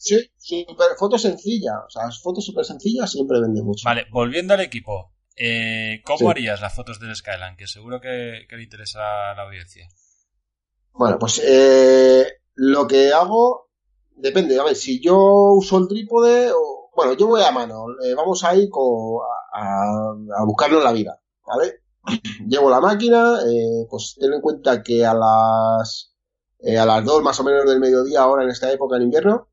Sí, 0.03 0.65
super, 0.67 0.87
foto 0.99 1.17
sencilla. 1.17 1.79
O 1.87 1.89
sea, 1.89 2.03
fotos 2.21 2.45
súper 2.45 2.65
sencillas 2.65 3.09
siempre 3.09 3.39
vende 3.39 3.63
mucho. 3.63 3.83
Vale, 3.85 4.05
volviendo 4.11 4.53
al 4.53 4.59
equipo. 4.59 5.13
Eh, 5.37 6.01
¿Cómo 6.05 6.29
harías 6.29 6.59
las 6.59 6.75
fotos 6.75 6.99
del 6.99 7.15
Skyline? 7.15 7.55
Que 7.55 7.67
seguro 7.67 8.01
que, 8.01 8.45
le 8.49 8.63
interesa 8.63 9.31
a 9.31 9.35
la 9.35 9.43
audiencia. 9.43 9.87
Bueno, 10.91 11.17
pues 11.17 11.41
eh, 11.43 12.27
lo 12.55 12.85
que 12.85 13.13
hago 13.13 13.69
depende. 14.17 14.59
A 14.59 14.63
ver, 14.63 14.75
si 14.75 14.99
yo 15.01 15.17
uso 15.55 15.77
el 15.77 15.87
trípode 15.87 16.51
o... 16.51 16.82
Bueno, 16.95 17.13
yo 17.13 17.27
voy 17.27 17.41
a 17.41 17.51
mano. 17.51 17.85
Eh, 18.03 18.13
vamos 18.15 18.43
a 18.43 18.55
ir 18.55 18.69
a, 19.53 20.11
a 20.37 20.45
buscarlo 20.45 20.77
en 20.77 20.83
la 20.83 20.91
vida. 20.91 21.19
¿Vale? 21.45 21.83
llevo 22.47 22.69
la 22.69 22.81
máquina, 22.81 23.39
eh, 23.47 23.87
pues 23.89 24.15
ten 24.19 24.33
en 24.33 24.41
cuenta 24.41 24.83
que 24.83 25.05
a 25.05 25.13
las, 25.13 26.13
eh, 26.59 26.77
a 26.77 26.85
las 26.85 27.03
2 27.05 27.23
más 27.23 27.39
o 27.39 27.43
menos 27.43 27.65
del 27.65 27.79
mediodía 27.79 28.21
ahora 28.21 28.43
en 28.43 28.49
esta 28.49 28.71
época 28.71 28.97
en 28.97 29.03
invierno, 29.03 29.49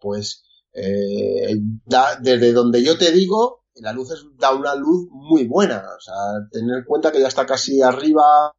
pues 0.00 0.44
eh, 0.72 1.56
desde 2.20 2.52
donde 2.52 2.82
yo 2.82 2.96
te 2.98 3.10
digo, 3.12 3.64
la 3.74 3.92
luz 3.92 4.10
es, 4.12 4.24
da 4.36 4.54
una 4.54 4.74
luz 4.74 5.08
muy 5.10 5.46
buena. 5.46 5.84
O 5.96 6.00
sea, 6.00 6.14
tener 6.50 6.78
en 6.78 6.84
cuenta 6.84 7.12
que 7.12 7.20
ya 7.20 7.28
está 7.28 7.46
casi 7.46 7.82
arriba 7.82 8.52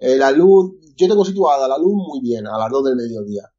la 0.00 0.30
luz. 0.30 0.72
Yo 0.96 1.08
tengo 1.08 1.24
situada 1.24 1.68
la 1.68 1.78
luz 1.78 1.94
muy 1.94 2.20
bien 2.20 2.46
a 2.46 2.58
las 2.58 2.70
2 2.70 2.84
del 2.84 2.96
mediodía. 2.96 3.52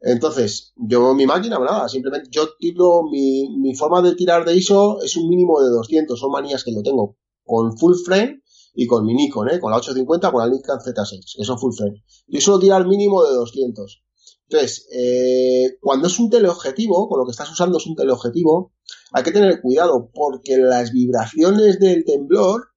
Entonces, 0.00 0.72
yo 0.76 1.14
mi 1.14 1.26
máquina, 1.26 1.58
nada, 1.58 1.88
simplemente 1.88 2.28
yo 2.30 2.48
tiro, 2.58 3.04
mi, 3.10 3.48
mi 3.58 3.74
forma 3.74 4.02
de 4.02 4.14
tirar 4.14 4.44
de 4.44 4.54
ISO 4.56 5.00
es 5.02 5.16
un 5.16 5.28
mínimo 5.28 5.60
de 5.62 5.70
200, 5.70 6.18
son 6.18 6.30
manías 6.30 6.64
que 6.64 6.74
yo 6.74 6.82
tengo 6.82 7.16
con 7.44 7.76
full 7.78 7.94
frame 8.04 8.42
y 8.74 8.86
con 8.86 9.06
mi 9.06 9.14
Nikon, 9.14 9.48
¿eh? 9.50 9.58
con 9.58 9.70
la 9.70 9.78
850, 9.78 10.30
con 10.30 10.40
la 10.40 10.54
Nikon 10.54 10.78
Z6, 10.78 11.36
que 11.36 11.44
son 11.44 11.58
full 11.58 11.72
frame. 11.74 12.04
Yo 12.26 12.40
suelo 12.40 12.60
tirar 12.60 12.86
mínimo 12.86 13.24
de 13.24 13.34
200. 13.34 14.02
Entonces, 14.48 14.86
eh, 14.92 15.78
cuando 15.80 16.08
es 16.08 16.18
un 16.18 16.30
teleobjetivo, 16.30 17.08
con 17.08 17.18
lo 17.18 17.24
que 17.24 17.32
estás 17.32 17.50
usando 17.50 17.78
es 17.78 17.86
un 17.86 17.96
teleobjetivo, 17.96 18.74
hay 19.12 19.24
que 19.24 19.32
tener 19.32 19.60
cuidado 19.60 20.10
porque 20.12 20.58
las 20.58 20.92
vibraciones 20.92 21.80
del 21.80 22.04
temblor 22.04 22.68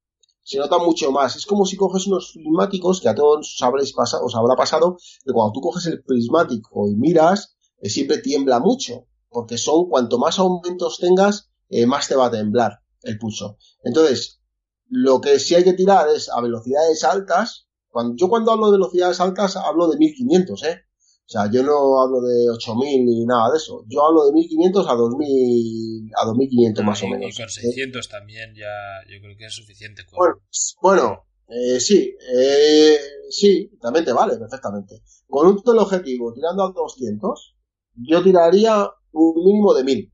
se 0.50 0.58
notan 0.58 0.84
mucho 0.84 1.12
más. 1.12 1.36
Es 1.36 1.46
como 1.46 1.64
si 1.64 1.78
coges 1.78 2.08
unos 2.08 2.32
prismáticos, 2.34 3.02
que 3.02 3.08
a 3.08 3.14
todos 3.14 3.54
os, 3.54 3.62
habréis 3.62 3.94
pasado, 3.94 4.26
os 4.26 4.36
habrá 4.36 4.56
pasado, 4.56 4.98
que 5.24 5.32
cuando 5.32 5.54
tú 5.54 5.62
coges 5.62 5.86
el 5.86 6.02
prismático 6.02 6.88
y 6.90 6.96
miras, 6.96 7.56
eh, 7.80 7.88
siempre 7.88 8.18
tiembla 8.18 8.60
mucho, 8.60 9.06
porque 9.30 9.60
son, 9.60 9.88
cuanto 9.90 10.18
más 10.18 10.40
aumentos 10.40 10.98
tengas, 10.98 11.52
eh, 11.70 11.86
más 11.86 12.08
te 12.08 12.16
va 12.16 12.26
a 12.26 12.32
temblar 12.32 12.80
el 13.04 13.20
pulso. 13.20 13.58
Entonces, 13.84 14.42
lo 14.88 15.22
que 15.22 15.38
sí 15.38 15.54
hay 15.54 15.64
que 15.64 15.74
tirar 15.74 16.10
es 16.10 16.30
a 16.30 16.42
velocidades 16.42 17.04
altas. 17.04 17.68
Cuando, 17.92 18.16
yo 18.16 18.28
cuando 18.28 18.52
hablo 18.52 18.72
de 18.72 18.80
velocidades 18.80 19.20
altas 19.20 19.56
hablo 19.56 19.88
de 19.88 19.98
1500, 19.98 20.64
¿eh? 20.64 20.82
O 21.30 21.32
sea, 21.32 21.52
yo 21.52 21.62
no 21.62 22.02
hablo 22.02 22.22
de 22.22 22.50
8000 22.50 23.06
ni 23.06 23.24
nada 23.24 23.52
de 23.52 23.58
eso. 23.58 23.86
Yo 23.88 24.04
hablo 24.04 24.26
de 24.26 24.34
1500 24.34 24.88
a 24.90 24.96
2000, 24.96 26.12
a 26.16 26.26
2500 26.26 26.84
más 26.84 27.04
o 27.04 27.08
menos. 27.08 27.36
Y 27.36 27.38
con 27.38 27.48
600 27.48 28.10
también 28.10 28.56
ya, 28.56 28.66
yo 29.08 29.22
creo 29.22 29.38
que 29.38 29.46
es 29.46 29.54
suficiente. 29.54 30.02
Bueno, 30.82 31.28
eh, 31.48 31.80
sí, 31.80 32.16
eh, 32.36 32.98
sí, 33.30 33.70
también 33.80 34.06
te 34.06 34.12
vale 34.12 34.38
perfectamente. 34.38 35.04
Con 35.28 35.46
un 35.48 35.78
objetivo 35.78 36.34
tirando 36.34 36.64
a 36.64 36.72
200, 36.72 37.56
yo 37.94 38.24
tiraría 38.24 38.90
un 39.12 39.46
mínimo 39.46 39.76
de 39.76 39.84
1000. 39.84 40.14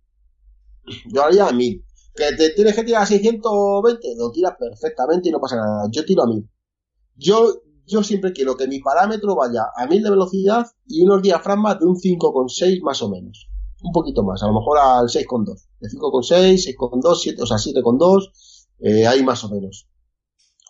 Yo 1.14 1.24
haría 1.24 1.50
1000. 1.50 1.82
Que 2.14 2.34
te 2.34 2.50
tienes 2.50 2.76
que 2.76 2.84
tirar 2.84 3.04
a 3.04 3.06
620, 3.06 4.16
lo 4.18 4.32
tiras 4.32 4.56
perfectamente 4.60 5.30
y 5.30 5.32
no 5.32 5.40
pasa 5.40 5.56
nada. 5.56 5.88
Yo 5.90 6.04
tiro 6.04 6.24
a 6.24 6.28
1000. 6.28 6.50
Yo, 7.16 7.62
yo 7.88 8.04
siempre 8.04 8.34
quiero 8.34 8.56
que 8.58 8.68
mi 8.68 8.80
parámetro 8.80 9.36
vaya 9.36 9.66
a 9.76 9.86
1000 9.88 10.04
de 10.04 10.10
velocidad 10.10 10.66
y 10.88 11.04
unos 11.04 11.22
diafragmas 11.22 11.80
de 11.80 11.86
un 11.86 11.96
5,6 11.96 12.82
más 12.82 13.02
o 13.02 13.10
menos. 13.10 13.50
Un 13.84 13.92
poquito 13.92 14.24
más, 14.24 14.42
a 14.42 14.48
lo 14.48 14.54
mejor 14.54 14.78
al 14.80 15.08
6,2. 15.08 15.68
De 15.80 15.90
5,6, 15.90 16.76
6,2, 16.78 17.16
7, 17.16 17.42
o 17.42 17.46
sea, 17.46 17.58
7,2, 17.58 18.32
eh, 18.80 19.06
ahí 19.06 19.24
más 19.24 19.44
o 19.44 19.50
menos. 19.50 19.88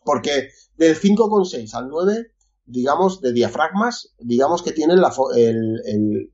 Porque 0.04 0.49
del 0.75 0.95
5,6 0.95 1.73
al 1.75 1.88
9, 1.88 2.32
digamos, 2.65 3.21
de 3.21 3.32
diafragmas, 3.32 4.13
digamos 4.19 4.63
que 4.63 4.71
tienen 4.71 4.99
la, 4.99 5.13
el, 5.36 5.82
el, 5.86 6.34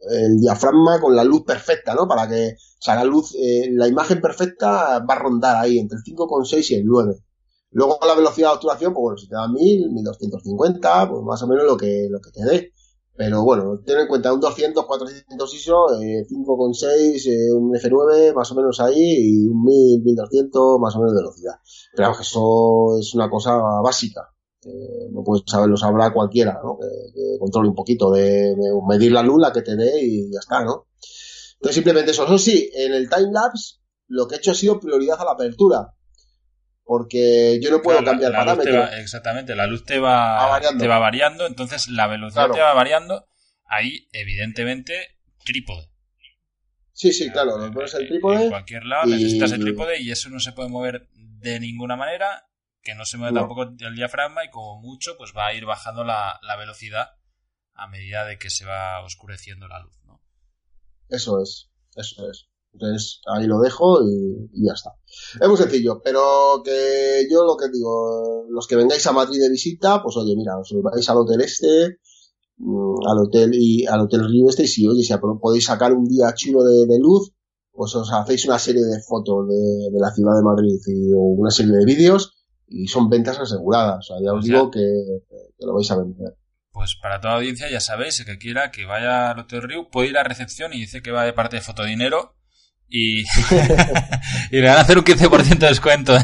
el 0.00 0.40
diafragma 0.40 1.00
con 1.00 1.14
la 1.14 1.24
luz 1.24 1.44
perfecta, 1.44 1.94
¿no? 1.94 2.08
Para 2.08 2.28
que, 2.28 2.54
o 2.54 2.82
sea, 2.82 2.96
la 2.96 3.04
luz, 3.04 3.34
eh, 3.34 3.68
la 3.72 3.86
imagen 3.86 4.20
perfecta 4.20 4.98
va 5.00 5.14
a 5.14 5.18
rondar 5.18 5.56
ahí 5.56 5.78
entre 5.78 5.98
el 5.98 6.04
5,6 6.04 6.70
y 6.70 6.74
el 6.74 6.86
9. 6.86 7.14
Luego 7.70 7.98
la 8.06 8.14
velocidad 8.14 8.50
de 8.50 8.54
obturación, 8.54 8.94
pues 8.94 9.02
bueno, 9.02 9.18
si 9.18 9.28
te 9.28 9.34
da 9.34 9.48
1000, 9.48 9.92
1250, 9.92 11.10
pues 11.10 11.22
más 11.22 11.42
o 11.42 11.46
menos 11.46 11.64
lo 11.64 11.76
que, 11.76 12.06
lo 12.10 12.20
que 12.20 12.30
te 12.30 12.44
dé. 12.44 12.72
Pero 13.14 13.42
bueno, 13.42 13.80
ten 13.84 13.98
en 13.98 14.06
cuenta 14.06 14.32
un 14.32 14.40
200, 14.40 14.86
400 14.86 15.54
ISO, 15.54 16.00
eh, 16.00 16.24
5,6, 16.24 17.26
eh, 17.26 17.52
un 17.52 17.74
F9, 17.74 18.32
más 18.32 18.50
o 18.52 18.54
menos 18.54 18.80
ahí, 18.80 18.94
y 18.96 19.46
un 19.48 19.64
1000, 19.64 20.02
1200, 20.04 20.78
más 20.78 20.94
o 20.94 20.98
menos 21.00 21.12
de 21.12 21.18
velocidad. 21.18 21.54
Pero 21.94 22.12
que 22.14 22.22
eso 22.22 22.98
es 22.98 23.14
una 23.14 23.28
cosa 23.28 23.56
básica 23.82 24.22
no 25.10 25.22
puedes 25.22 25.44
saberlo, 25.46 25.76
sabrá 25.76 26.12
cualquiera, 26.12 26.60
¿no? 26.62 26.78
Que, 26.78 27.38
controle 27.38 27.68
un 27.68 27.74
poquito 27.74 28.10
de, 28.10 28.54
medir 28.88 29.12
la 29.12 29.22
luz, 29.22 29.40
la 29.40 29.52
que 29.52 29.62
te 29.62 29.76
dé 29.76 30.00
y 30.02 30.32
ya 30.32 30.40
está, 30.40 30.64
¿no? 30.64 30.86
Entonces 31.54 31.74
simplemente 31.74 32.10
eso. 32.10 32.24
Eso 32.24 32.38
sí, 32.38 32.70
en 32.74 32.94
el 32.94 33.08
timelapse 33.08 33.76
lo 34.08 34.26
que 34.26 34.36
he 34.36 34.38
hecho 34.38 34.52
ha 34.52 34.54
sido 34.54 34.80
prioridad 34.80 35.20
a 35.20 35.24
la 35.24 35.32
apertura. 35.32 35.94
Porque 36.88 37.60
yo 37.62 37.70
no 37.70 37.82
puedo 37.82 38.02
cambiar 38.02 38.32
la, 38.32 38.38
parámetros. 38.38 38.88
exactamente, 38.94 39.54
la 39.54 39.66
luz 39.66 39.84
te 39.84 39.98
va, 39.98 40.48
variando. 40.48 40.82
te 40.82 40.88
va 40.88 40.98
variando, 40.98 41.46
entonces 41.46 41.86
la 41.88 42.06
velocidad 42.06 42.50
te 42.50 42.60
va 42.60 42.72
variando. 42.72 43.28
Ahí, 43.66 44.08
evidentemente, 44.12 45.18
trípode. 45.44 45.90
Sí, 46.94 47.12
sí, 47.12 47.30
claro, 47.30 47.58
lo 47.58 47.70
pones 47.70 47.92
el 47.92 48.08
trípode. 48.08 48.44
En 48.44 48.48
cualquier 48.48 48.86
lado 48.86 49.04
necesitas 49.04 49.52
el 49.52 49.60
trípode 49.60 50.00
y 50.00 50.10
eso 50.10 50.30
no 50.30 50.40
se 50.40 50.52
puede 50.52 50.70
mover 50.70 51.10
de 51.12 51.60
ninguna 51.60 51.94
manera 51.94 52.48
que 52.80 52.94
no 52.94 53.04
se 53.04 53.18
mueve 53.18 53.38
tampoco 53.38 53.64
el 53.64 53.94
diafragma 53.94 54.46
y 54.46 54.50
como 54.50 54.80
mucho 54.80 55.18
pues 55.18 55.34
va 55.36 55.48
a 55.48 55.52
ir 55.52 55.66
bajando 55.66 56.04
la, 56.04 56.40
velocidad 56.58 57.10
a 57.74 57.86
medida 57.86 58.24
de 58.24 58.38
que 58.38 58.48
se 58.48 58.64
va 58.64 59.04
oscureciendo 59.04 59.68
la 59.68 59.80
luz, 59.80 60.00
¿no? 60.06 60.22
Eso 61.10 61.42
es, 61.42 61.70
eso 61.96 62.30
es. 62.30 62.47
Entonces 62.72 63.20
ahí 63.26 63.46
lo 63.46 63.60
dejo 63.60 64.00
y, 64.02 64.64
ya 64.64 64.72
está. 64.72 64.90
Es 65.40 65.48
muy 65.48 65.56
sencillo, 65.56 66.00
pero 66.02 66.62
que 66.64 67.26
yo 67.30 67.44
lo 67.44 67.56
que 67.56 67.68
digo, 67.68 68.44
los 68.50 68.66
que 68.66 68.76
vengáis 68.76 69.06
a 69.06 69.12
Madrid 69.12 69.40
de 69.40 69.50
visita, 69.50 70.02
pues 70.02 70.16
oye, 70.16 70.36
mira, 70.36 70.58
os 70.58 70.72
vais 70.82 71.08
al 71.08 71.18
hotel 71.18 71.40
este, 71.40 71.98
mm, 72.58 73.08
al 73.08 73.18
hotel 73.18 73.50
y 73.54 73.86
al 73.86 74.00
hotel 74.02 74.28
Río 74.28 74.48
este 74.48 74.64
y 74.64 74.68
si 74.68 74.86
oye, 74.86 75.02
si 75.02 75.14
podéis 75.40 75.64
sacar 75.64 75.92
un 75.92 76.04
día 76.04 76.32
chulo 76.34 76.62
de, 76.62 76.98
luz, 77.00 77.32
pues 77.72 77.94
os 77.96 78.12
hacéis 78.12 78.46
una 78.46 78.58
serie 78.58 78.82
de 78.82 79.00
fotos 79.02 79.48
de, 79.48 79.98
la 79.98 80.12
ciudad 80.12 80.36
de 80.36 80.42
Madrid 80.42 80.78
y, 80.86 81.12
o 81.12 81.20
una 81.20 81.50
serie 81.50 81.72
de 81.72 81.84
vídeos 81.84 82.34
y 82.68 82.86
son 82.86 83.08
ventas 83.08 83.38
aseguradas. 83.38 83.98
O 83.98 84.02
sea, 84.02 84.16
ya 84.22 84.34
os 84.34 84.44
digo 84.44 84.70
que, 84.70 84.80
lo 85.60 85.74
vais 85.74 85.90
a 85.90 85.96
vender. 85.96 86.36
Pues 86.70 86.96
para 87.02 87.20
toda 87.20 87.36
audiencia, 87.36 87.68
ya 87.68 87.80
sabéis, 87.80 88.20
el 88.20 88.26
que 88.26 88.38
quiera 88.38 88.70
que 88.70 88.84
vaya 88.84 89.30
al 89.30 89.40
Hotel 89.40 89.62
Río, 89.62 89.88
puede 89.90 90.10
ir 90.10 90.18
a 90.18 90.22
recepción 90.22 90.72
y 90.72 90.80
dice 90.80 91.02
que 91.02 91.10
va 91.10 91.24
de 91.24 91.32
parte 91.32 91.56
de 91.56 91.62
Fotodinero 91.62 92.37
y, 92.88 93.20
y 94.50 94.60
le 94.60 94.68
van 94.68 94.78
a 94.78 94.80
hacer 94.80 94.98
un 94.98 95.04
15% 95.04 95.58
de 95.58 95.66
descuento. 95.68 96.16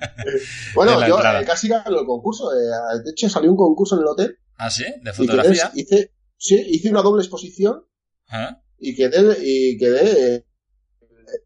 bueno, 0.74 1.06
yo 1.06 1.18
eh, 1.18 1.44
casi 1.46 1.68
gané 1.68 1.84
el 1.88 2.06
concurso. 2.06 2.52
Eh, 2.52 3.00
de 3.04 3.10
hecho, 3.10 3.28
salió 3.28 3.50
un 3.50 3.56
concurso 3.56 3.96
en 3.96 4.02
el 4.02 4.08
hotel. 4.08 4.38
¿Ah, 4.56 4.70
sí? 4.70 4.84
¿De 5.02 5.12
fotografía? 5.12 5.70
hice, 5.74 6.12
sí, 6.36 6.62
hice 6.68 6.90
una 6.90 7.02
doble 7.02 7.22
exposición 7.22 7.84
¿Ah? 8.28 8.60
y 8.78 8.94
quedé, 8.94 9.36
y 9.42 9.78
quedé 9.78 10.36
eh, 10.36 10.44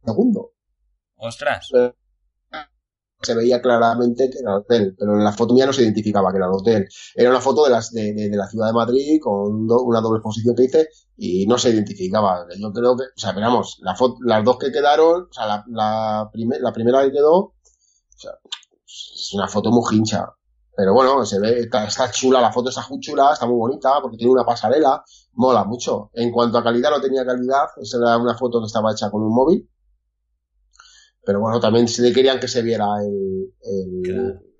segundo. 0.05 0.55
Ostras 1.17 1.71
se 3.21 3.35
veía 3.35 3.61
claramente 3.61 4.31
que 4.31 4.39
era 4.39 4.53
el 4.53 4.59
hotel, 4.59 4.95
pero 4.99 5.17
en 5.17 5.25
la 5.25 5.33
foto 5.33 5.55
mía 5.55 5.67
no 5.67 5.73
se 5.73 5.83
identificaba 5.83 6.31
que 6.31 6.37
era 6.37 6.47
el 6.47 6.53
hotel. 6.53 6.89
Era 7.15 7.31
una 7.31 7.41
foto 7.41 7.65
de, 7.65 7.71
las, 7.71 7.93
de, 7.93 8.31
la 8.33 8.49
ciudad 8.49 8.69
de 8.69 8.73
Madrid 8.73 9.21
con 9.21 9.69
una 9.71 10.01
doble 10.01 10.19
exposición 10.19 10.55
que 10.55 10.65
hice 10.65 10.89
y 11.17 11.47
no 11.47 11.59
se 11.59 11.71
identificaba. 11.71 12.47
Yo 12.57 12.73
creo 12.73 12.97
que, 12.97 13.05
o 13.05 13.19
sea, 13.19 13.33
veamos, 13.33 13.79
la 13.83 13.97
foto, 13.97 14.19
las 14.25 14.45
dos 14.45 14.59
que 14.59 14.71
quedaron, 14.71 15.23
o 15.23 15.33
sea, 15.33 15.47
la, 15.47 15.65
la, 15.69 16.31
la 16.61 16.73
primera 16.73 17.03
que 17.03 17.13
quedó, 17.13 17.35
o 17.37 17.55
sea, 18.17 18.33
es 18.87 19.31
una 19.35 19.49
foto 19.49 19.71
muy 19.71 19.83
hincha. 19.97 20.33
Pero 20.77 20.95
bueno, 20.95 21.27
se 21.27 21.41
ve, 21.41 21.59
está, 21.59 21.87
está, 21.87 22.09
chula, 22.13 22.41
la 22.41 22.53
foto 22.53 22.69
está 22.69 22.87
muy 22.89 23.01
chula, 23.01 23.33
está 23.33 23.47
muy 23.47 23.57
bonita, 23.57 24.01
porque 24.01 24.17
tiene 24.17 24.33
una 24.33 24.45
pasarela, 24.45 25.03
mola 25.33 25.65
mucho. 25.65 26.11
En 26.13 26.31
cuanto 26.31 26.57
a 26.59 26.63
calidad, 26.63 26.91
no 26.91 27.01
tenía 27.01 27.27
calidad, 27.27 27.67
esa 27.83 27.99
era 27.99 28.17
una 28.17 28.37
foto 28.39 28.61
que 28.61 28.67
estaba 28.67 28.93
hecha 28.93 29.11
con 29.11 29.23
un 29.23 29.35
móvil 29.35 29.69
pero 31.29 31.41
bueno, 31.41 31.61
también 31.61 31.87
se 31.89 32.11
querían 32.11 32.41
que 32.41 32.49
se 32.49 32.63
viera 32.63 32.87
el, 33.03 33.53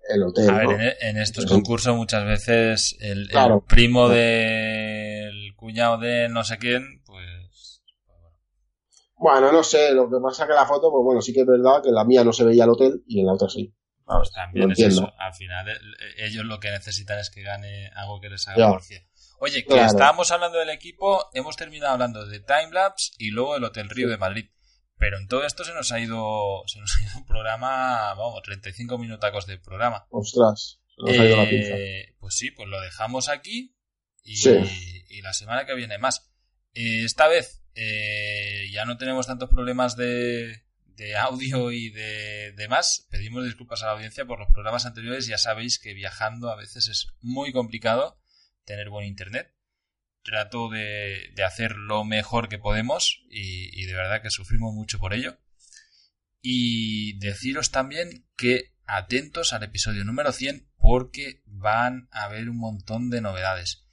el, 0.07 0.23
hotel. 0.23 0.51
A 0.51 0.67
ver, 0.67 0.99
en, 1.01 1.17
estos 1.17 1.47
concursos 1.47 1.97
muchas 1.97 2.27
veces 2.27 2.95
el, 3.01 3.31
primo 3.67 4.11
del 4.11 5.55
cuñado 5.57 5.97
de 5.97 6.29
no 6.29 6.45
sé 6.45 6.59
quién, 6.59 7.03
pues, 7.07 7.83
pues... 8.05 8.43
Bueno, 9.17 9.51
no 9.51 9.63
sé, 9.63 9.95
lo 9.95 10.11
que 10.11 10.17
pasa 10.23 10.47
que 10.47 10.53
la 10.53 10.67
foto, 10.67 10.91
pues 10.91 11.03
bueno, 11.03 11.23
sí 11.23 11.33
que 11.33 11.41
es 11.41 11.47
verdad 11.47 11.83
que 11.83 11.91
la 11.91 12.05
mía 12.05 12.23
no 12.23 12.35
se 12.35 12.45
veía 12.45 12.65
el 12.65 12.71
hotel 12.71 13.03
y 13.07 13.21
en 13.21 13.27
la 13.29 13.33
otra 13.33 13.49
sí. 13.49 13.75
Vamos, 14.05 14.31
también 14.31 14.71
es 14.71 14.79
eso. 14.79 15.11
Al 15.19 15.33
final, 15.33 15.69
ellos 16.19 16.45
lo 16.45 16.61
que 16.61 16.69
necesitan 16.69 17.19
es 17.19 17.31
que 17.31 17.45
gane 17.45 17.91
algo 17.97 18.21
que 18.21 18.29
les 18.29 18.47
haga 18.47 18.79
cien. 18.81 19.09
Oye, 19.41 19.65
que 19.65 19.81
estábamos 19.81 20.31
hablando 20.33 20.59
del 20.59 20.69
equipo, 20.69 21.31
hemos 21.33 21.57
terminado 21.57 21.95
hablando 21.95 22.27
de 22.27 22.41
Timelapse 22.41 23.13
y 23.17 23.31
luego 23.31 23.57
el 23.57 23.65
Hotel 23.65 23.89
Río 23.89 24.11
de 24.11 24.19
Madrid. 24.19 24.51
Pero 24.99 25.19
en 25.19 25.29
todo 25.29 25.45
esto 25.45 25.65
se 25.65 25.73
nos 25.75 25.93
ha 25.93 26.01
ido, 26.01 26.63
se 26.67 26.81
nos 26.81 26.97
ha 26.97 27.03
ido 27.05 27.19
un 27.19 27.27
programa, 27.27 28.15
vamos, 28.15 28.43
35 28.43 28.99
minutacos 28.99 29.47
de 29.47 29.59
programa. 29.59 30.07
Ostras, 30.11 30.81
se 30.97 31.03
nos 31.03 31.19
ha 31.19 31.25
ido 31.25 31.37
la 31.37 31.49
pinza. 31.49 31.77
Eh, 31.77 32.17
pues 32.19 32.35
sí, 32.35 32.51
pues 32.51 32.69
lo 32.69 32.81
dejamos 32.81 33.29
aquí 33.29 33.77
y, 34.25 35.23
la 35.23 35.33
semana 35.33 35.67
que 35.67 35.75
viene 35.75 35.99
más. 35.99 36.31
Eh, 36.75 37.05
esta 37.05 37.29
vez 37.29 37.63
eh, 37.75 38.69
ya 38.73 38.85
no 38.85 38.99
tenemos 38.99 39.27
tantos 39.27 39.49
problemas 39.49 39.97
de, 39.97 40.65
de 40.99 41.17
audio 41.17 41.71
y 41.71 41.91
de 41.91 42.53
demás. 42.57 43.07
Pedimos 43.11 43.45
disculpas 43.45 43.83
a 43.83 43.87
la 43.87 43.93
audiencia 43.93 44.27
por 44.27 44.41
los 44.41 44.53
programas 44.53 44.85
anteriores. 44.85 45.27
Ya 45.27 45.39
sabéis 45.39 45.79
que 45.79 45.95
viajando 45.95 46.51
a 46.51 46.57
veces 46.57 46.89
es 46.89 47.07
muy 47.21 47.53
complicado 47.53 48.21
tener 48.65 48.91
buen 48.91 49.07
internet. 49.07 49.55
Trato 50.23 50.69
de, 50.69 51.33
hacer 51.45 51.77
lo 51.77 52.05
mejor 52.05 52.49
que 52.49 52.59
podemos 52.59 53.23
y, 53.31 53.87
de 53.87 53.95
verdad 53.95 54.23
que 54.23 54.31
sufrimos 54.31 54.75
mucho 54.75 54.99
por 54.99 55.15
ello. 55.15 55.39
Y 56.41 57.19
deciros 57.19 57.71
también 57.71 58.27
que 58.37 58.75
atentos 58.87 59.53
al 59.53 59.63
episodio 59.63 60.05
número 60.05 60.33
100 60.33 60.71
porque 60.77 61.43
van 61.47 62.09
a 62.11 62.25
haber 62.25 62.49
un 62.49 62.59
montón 62.59 63.11
de 63.11 63.21
novedades, 63.21 63.85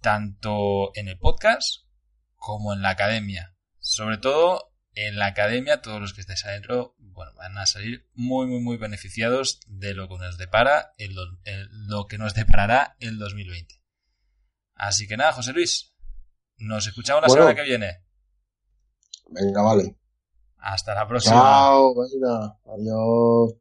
tanto 0.00 0.92
en 0.94 1.08
el 1.08 1.18
podcast 1.18 1.84
como 2.34 2.72
en 2.72 2.82
la 2.82 2.90
academia. 2.90 3.56
Sobre 3.80 4.18
todo 4.18 4.68
en 4.94 5.16
la 5.16 5.26
academia, 5.26 5.80
todos 5.80 6.00
los 6.00 6.12
que 6.12 6.22
estéis 6.22 6.44
adentro, 6.44 6.96
bueno, 6.98 7.32
van 7.34 7.56
a 7.56 7.66
salir 7.66 8.08
muy, 8.14 8.46
muy, 8.46 8.60
muy 8.60 8.76
beneficiados 8.78 9.60
de 9.66 9.94
lo 9.94 10.08
que 10.08 10.18
nos 10.18 10.38
depara, 10.38 10.92
el, 10.98 11.14
lo 11.70 12.06
que 12.06 12.18
nos 12.18 12.34
deparará 12.34 12.96
el 12.98 13.18
2020. 13.18 13.77
Así 14.78 15.08
que 15.08 15.16
nada, 15.16 15.32
José 15.32 15.52
Luis, 15.52 15.92
nos 16.58 16.86
escuchamos 16.86 17.22
la 17.22 17.28
semana 17.28 17.54
que 17.54 17.62
viene. 17.62 18.04
Venga, 19.28 19.60
vale. 19.60 19.96
Hasta 20.58 20.94
la 20.94 21.06
próxima. 21.06 21.34
Chao, 21.34 21.94
venga, 21.94 22.58
adiós. 22.64 23.54